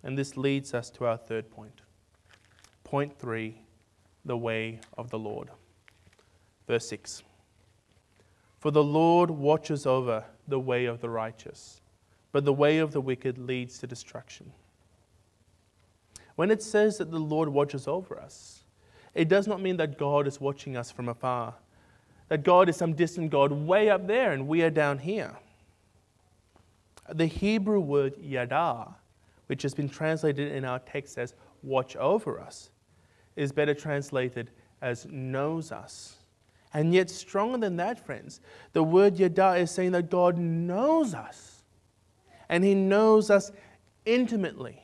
And 0.04 0.18
this 0.18 0.38
leads 0.38 0.74
us 0.74 0.90
to 0.92 1.06
our 1.06 1.18
third 1.18 1.50
point. 1.50 1.82
Point 2.84 3.18
three 3.18 3.58
the 4.24 4.38
way 4.38 4.80
of 4.98 5.10
the 5.10 5.20
Lord. 5.20 5.50
Verse 6.68 6.88
6 6.90 7.24
For 8.60 8.72
the 8.72 8.84
Lord 8.84 9.30
watches 9.30 9.86
over 9.86 10.24
the 10.48 10.60
way 10.60 10.86
of 10.86 11.02
the 11.02 11.10
righteous, 11.10 11.82
but 12.32 12.46
the 12.46 12.54
way 12.54 12.80
of 12.80 12.92
the 12.92 13.02
wicked 13.02 13.38
leads 13.38 13.80
to 13.80 13.88
destruction. 13.88 14.52
When 16.36 16.52
it 16.52 16.62
says 16.62 16.98
that 16.98 17.12
the 17.12 17.20
Lord 17.20 17.50
watches 17.50 17.88
over 17.88 18.20
us, 18.20 18.64
it 19.14 19.30
does 19.30 19.48
not 19.48 19.62
mean 19.62 19.78
that 19.78 19.98
God 19.98 20.28
is 20.28 20.42
watching 20.42 20.76
us 20.76 20.92
from 20.92 21.08
afar, 21.08 21.56
that 22.28 22.44
God 22.44 22.68
is 22.68 22.76
some 22.76 22.94
distant 22.94 23.32
God 23.32 23.52
way 23.52 23.90
up 23.90 24.06
there 24.08 24.34
and 24.34 24.48
we 24.48 24.62
are 24.62 24.70
down 24.70 25.00
here. 25.00 25.38
The 27.14 27.26
Hebrew 27.26 27.80
word 27.80 28.16
yada, 28.18 28.96
which 29.48 29.62
has 29.62 29.74
been 29.74 29.90
translated 29.90 30.52
in 30.52 30.66
our 30.66 30.80
text 30.80 31.18
as 31.18 31.34
watch 31.62 31.96
over 31.96 32.40
us, 32.40 32.72
is 33.36 33.52
better 33.52 33.74
translated 33.74 34.52
as 34.82 35.06
knows 35.06 35.72
us. 35.72 36.18
And 36.74 36.94
yet, 36.94 37.10
stronger 37.10 37.58
than 37.58 37.78
that, 37.78 38.06
friends, 38.06 38.42
the 38.74 38.84
word 38.84 39.18
yada 39.18 39.56
is 39.56 39.72
saying 39.72 39.92
that 39.92 40.10
God 40.10 40.38
knows 40.38 41.14
us. 41.14 41.64
And 42.50 42.64
He 42.64 42.76
knows 42.76 43.30
us 43.30 43.52
intimately. 44.06 44.82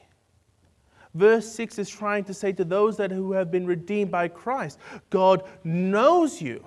Verse 1.13 1.51
6 1.51 1.79
is 1.79 1.89
trying 1.89 2.23
to 2.25 2.33
say 2.33 2.53
to 2.53 2.63
those 2.63 2.97
that 2.97 3.11
who 3.11 3.33
have 3.33 3.51
been 3.51 3.65
redeemed 3.65 4.11
by 4.11 4.27
Christ, 4.27 4.79
God 5.09 5.43
knows 5.63 6.41
you. 6.41 6.65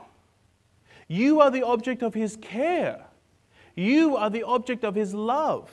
You 1.08 1.40
are 1.40 1.50
the 1.50 1.62
object 1.62 2.02
of 2.02 2.12
His 2.12 2.36
care. 2.36 3.04
You 3.74 4.16
are 4.16 4.30
the 4.30 4.44
object 4.44 4.84
of 4.84 4.94
His 4.94 5.14
love. 5.14 5.70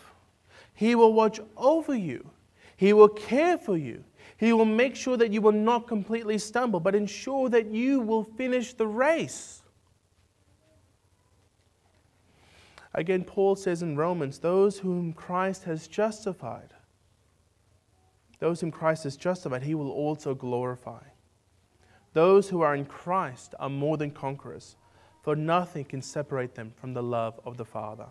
He 0.74 0.96
will 0.96 1.14
watch 1.14 1.40
over 1.58 1.96
you, 1.96 2.30
He 2.76 2.94
will 2.94 3.10
care 3.10 3.58
for 3.58 3.78
you. 3.78 4.04
He 4.38 4.54
will 4.54 4.66
make 4.66 4.96
sure 4.96 5.18
that 5.18 5.32
you 5.32 5.40
will 5.40 5.52
not 5.52 5.88
completely 5.88 6.40
stumble, 6.40 6.80
but 6.80 6.96
ensure 6.96 7.48
that 7.50 7.68
you 7.68 8.00
will 8.00 8.24
finish 8.24 8.74
the 8.74 8.88
race. 8.88 9.62
Again, 12.96 13.24
Paul 13.24 13.56
says 13.56 13.84
in 13.84 13.96
Romans, 13.96 14.40
those 14.40 14.80
whom 14.80 15.14
Christ 15.14 15.66
has 15.66 15.88
justified, 15.88 16.74
those 18.40 18.62
whom 18.62 18.72
Christ 18.72 19.04
has 19.04 19.16
justified, 19.16 19.62
he 19.62 19.76
will 19.76 19.92
also 19.92 20.34
glorify. 20.34 21.04
Those 22.14 22.50
who 22.50 22.62
are 22.62 22.74
in 22.74 22.86
Christ 22.86 23.54
are 23.60 23.70
more 23.70 23.96
than 23.96 24.10
conquerors 24.10 24.76
for 25.22 25.36
nothing 25.36 25.86
can 25.86 26.02
separate 26.02 26.56
them 26.56 26.74
from 26.76 26.94
the 26.94 27.04
love 27.04 27.40
of 27.46 27.58
the 27.58 27.66
Father. 27.66 28.08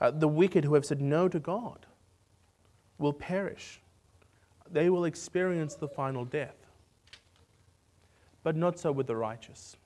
Uh, 0.00 0.10
the 0.10 0.28
wicked 0.28 0.64
who 0.64 0.74
have 0.74 0.84
said 0.84 1.00
no 1.00 1.28
to 1.28 1.38
God 1.38 1.86
will 2.98 3.12
perish. 3.12 3.80
They 4.70 4.90
will 4.90 5.04
experience 5.04 5.74
the 5.74 5.88
final 5.88 6.24
death. 6.24 6.56
But 8.42 8.56
not 8.56 8.78
so 8.78 8.92
with 8.92 9.06
the 9.06 9.16
righteous. 9.16 9.76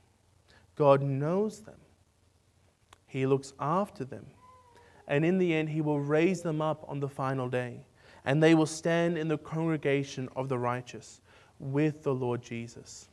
God 0.76 1.02
knows 1.02 1.60
them, 1.60 1.80
He 3.06 3.26
looks 3.26 3.52
after 3.58 4.04
them, 4.04 4.26
and 5.06 5.24
in 5.24 5.38
the 5.38 5.54
end, 5.54 5.70
He 5.70 5.80
will 5.80 6.00
raise 6.00 6.42
them 6.42 6.62
up 6.62 6.84
on 6.88 7.00
the 7.00 7.08
final 7.08 7.48
day, 7.48 7.84
and 8.24 8.42
they 8.42 8.54
will 8.54 8.66
stand 8.66 9.18
in 9.18 9.28
the 9.28 9.38
congregation 9.38 10.28
of 10.36 10.48
the 10.48 10.58
righteous 10.58 11.20
with 11.58 12.02
the 12.02 12.14
Lord 12.14 12.42
Jesus. 12.42 13.08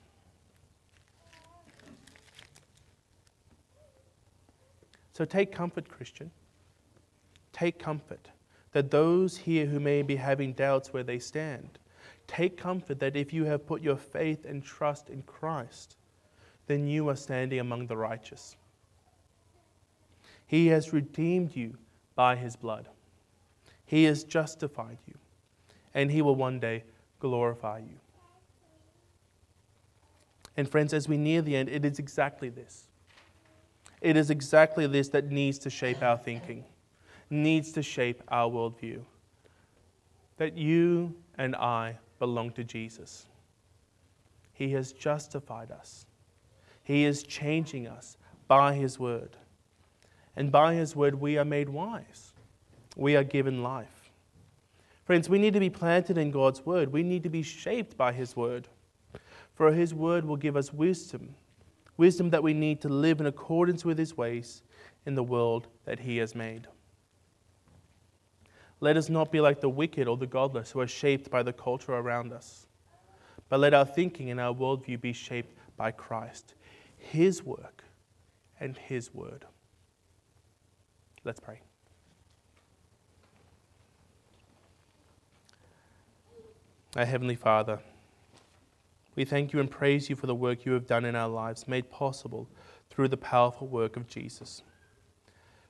So 5.19 5.25
take 5.25 5.51
comfort, 5.51 5.89
Christian. 5.89 6.31
Take 7.51 7.77
comfort 7.77 8.29
that 8.71 8.89
those 8.89 9.35
here 9.35 9.65
who 9.65 9.77
may 9.77 10.01
be 10.01 10.15
having 10.15 10.53
doubts 10.53 10.93
where 10.93 11.03
they 11.03 11.19
stand, 11.19 11.77
take 12.25 12.55
comfort 12.55 13.01
that 13.01 13.17
if 13.17 13.33
you 13.33 13.43
have 13.43 13.67
put 13.67 13.81
your 13.81 13.97
faith 13.97 14.45
and 14.45 14.63
trust 14.63 15.09
in 15.09 15.23
Christ, 15.23 15.97
then 16.67 16.87
you 16.87 17.09
are 17.09 17.17
standing 17.17 17.59
among 17.59 17.87
the 17.87 17.97
righteous. 17.97 18.55
He 20.47 20.67
has 20.67 20.93
redeemed 20.93 21.53
you 21.53 21.75
by 22.15 22.37
his 22.37 22.55
blood. 22.55 22.87
He 23.85 24.05
has 24.05 24.23
justified 24.23 24.99
you, 25.05 25.15
and 25.93 26.09
he 26.09 26.21
will 26.21 26.37
one 26.37 26.61
day 26.61 26.85
glorify 27.19 27.79
you. 27.79 27.99
And 30.55 30.69
friends, 30.69 30.93
as 30.93 31.09
we 31.09 31.17
near 31.17 31.41
the 31.41 31.57
end, 31.57 31.67
it 31.67 31.83
is 31.83 31.99
exactly 31.99 32.47
this 32.47 32.88
it 34.01 34.15
is 34.15 34.29
exactly 34.29 34.87
this 34.87 35.09
that 35.09 35.29
needs 35.29 35.59
to 35.59 35.69
shape 35.69 36.01
our 36.01 36.17
thinking, 36.17 36.63
needs 37.29 37.71
to 37.73 37.83
shape 37.83 38.23
our 38.29 38.49
worldview. 38.49 39.01
That 40.37 40.57
you 40.57 41.15
and 41.37 41.55
I 41.55 41.97
belong 42.17 42.51
to 42.51 42.63
Jesus. 42.63 43.25
He 44.53 44.71
has 44.71 44.93
justified 44.93 45.71
us, 45.71 46.05
He 46.83 47.05
is 47.05 47.23
changing 47.23 47.87
us 47.87 48.17
by 48.47 48.73
His 48.73 48.99
word. 48.99 49.35
And 50.35 50.51
by 50.51 50.73
His 50.73 50.95
word, 50.95 51.15
we 51.15 51.37
are 51.37 51.45
made 51.45 51.67
wise, 51.67 52.33
we 52.95 53.15
are 53.15 53.23
given 53.23 53.63
life. 53.63 54.11
Friends, 55.03 55.27
we 55.27 55.39
need 55.39 55.53
to 55.53 55.59
be 55.59 55.71
planted 55.71 56.17
in 56.17 56.31
God's 56.31 56.65
word, 56.65 56.93
we 56.93 57.03
need 57.03 57.23
to 57.23 57.29
be 57.29 57.41
shaped 57.41 57.97
by 57.97 58.13
His 58.13 58.35
word. 58.35 58.67
For 59.55 59.73
His 59.73 59.93
word 59.93 60.23
will 60.23 60.37
give 60.37 60.55
us 60.55 60.71
wisdom 60.71 61.35
wisdom 61.99 62.29
that 62.29 62.41
we 62.41 62.53
need 62.53 62.79
to 62.81 62.89
live 62.89 63.19
in 63.19 63.27
accordance 63.27 63.83
with 63.83 63.97
his 63.97 64.15
ways 64.15 64.63
in 65.05 65.15
the 65.15 65.23
world 65.23 65.67
that 65.83 65.99
he 65.99 66.17
has 66.17 66.33
made. 66.33 66.65
Let 68.79 68.95
us 68.95 69.09
not 69.09 69.31
be 69.31 69.41
like 69.41 69.59
the 69.59 69.69
wicked 69.69 70.07
or 70.07 70.15
the 70.15 70.25
godless 70.25 70.71
who 70.71 70.79
are 70.79 70.87
shaped 70.87 71.29
by 71.29 71.43
the 71.43 71.51
culture 71.51 71.91
around 71.91 72.31
us, 72.31 72.67
but 73.49 73.59
let 73.59 73.73
our 73.73 73.85
thinking 73.85 74.31
and 74.31 74.39
our 74.39 74.53
worldview 74.53 75.01
be 75.01 75.11
shaped 75.11 75.53
by 75.75 75.91
Christ, 75.91 76.53
his 76.97 77.43
work, 77.43 77.83
and 78.61 78.77
his 78.77 79.13
word. 79.13 79.43
Let's 81.25 81.41
pray. 81.41 81.59
Our 86.95 87.05
Heavenly 87.05 87.35
Father, 87.35 87.79
we 89.19 89.25
thank 89.25 89.51
you 89.51 89.59
and 89.59 89.69
praise 89.69 90.09
you 90.09 90.15
for 90.15 90.27
the 90.27 90.33
work 90.33 90.63
you 90.63 90.71
have 90.71 90.87
done 90.87 91.03
in 91.03 91.13
our 91.13 91.27
lives, 91.27 91.67
made 91.67 91.91
possible 91.91 92.47
through 92.89 93.09
the 93.09 93.17
powerful 93.17 93.67
work 93.67 93.97
of 93.97 94.07
Jesus. 94.07 94.63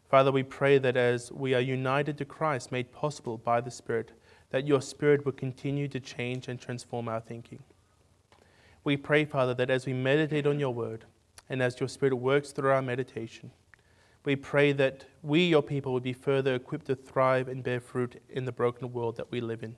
Father, 0.08 0.32
we 0.32 0.44
pray 0.44 0.78
that 0.78 0.96
as 0.96 1.32
we 1.32 1.56
are 1.56 1.60
united 1.60 2.16
to 2.20 2.26
Christ, 2.26 2.72
made 2.72 2.92
possible 2.92 3.40
by 3.40 3.60
the 3.60 3.72
Spirit, 3.72 4.12
that 4.52 4.68
your 4.68 4.84
Spirit 4.84 5.26
will 5.26 5.32
continue 5.32 5.88
to 5.88 6.00
change 6.00 6.48
and 6.48 6.62
transform 6.62 7.08
our 7.08 7.22
thinking. 7.22 7.64
We 8.84 8.98
pray, 8.98 9.26
Father, 9.26 9.56
that 9.56 9.72
as 9.72 9.88
we 9.88 9.94
meditate 9.94 10.46
on 10.46 10.60
your 10.60 10.76
word 10.76 11.06
and 11.50 11.60
as 11.60 11.80
your 11.80 11.90
Spirit 11.90 12.14
works 12.14 12.52
through 12.52 12.70
our 12.70 12.84
meditation, 12.84 13.50
we 14.26 14.36
pray 14.36 14.74
that 14.74 15.06
we, 15.24 15.48
your 15.48 15.64
people, 15.64 15.94
would 15.94 16.04
be 16.04 16.14
further 16.14 16.54
equipped 16.54 16.86
to 16.86 16.96
thrive 16.96 17.48
and 17.48 17.64
bear 17.64 17.80
fruit 17.80 18.22
in 18.30 18.46
the 18.46 18.52
broken 18.52 18.94
world 18.94 19.18
that 19.18 19.32
we 19.32 19.42
live 19.42 19.64
in. 19.64 19.76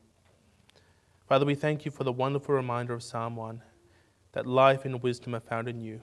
Father, 1.31 1.45
we 1.45 1.55
thank 1.55 1.85
you 1.85 1.91
for 1.91 2.03
the 2.03 2.11
wonderful 2.11 2.53
reminder 2.53 2.93
of 2.93 3.01
Psalm 3.01 3.37
1 3.37 3.61
that 4.33 4.45
life 4.45 4.83
and 4.83 5.01
wisdom 5.01 5.33
are 5.33 5.39
found 5.39 5.69
in 5.69 5.79
you, 5.79 6.01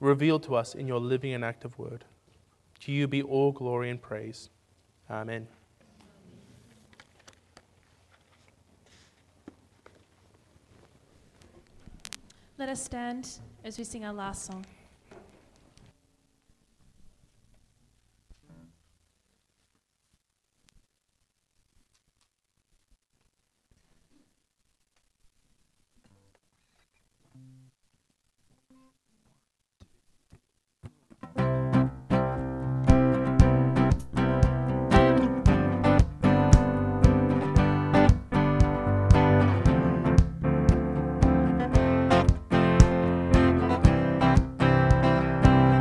revealed 0.00 0.42
to 0.42 0.56
us 0.56 0.74
in 0.74 0.88
your 0.88 0.98
living 0.98 1.32
and 1.32 1.44
active 1.44 1.78
word. 1.78 2.04
To 2.80 2.90
you 2.90 3.06
be 3.06 3.22
all 3.22 3.52
glory 3.52 3.88
and 3.88 4.02
praise. 4.02 4.50
Amen. 5.08 5.46
Let 12.58 12.68
us 12.68 12.82
stand 12.82 13.30
as 13.62 13.78
we 13.78 13.84
sing 13.84 14.04
our 14.04 14.12
last 14.12 14.44
song. 14.44 14.66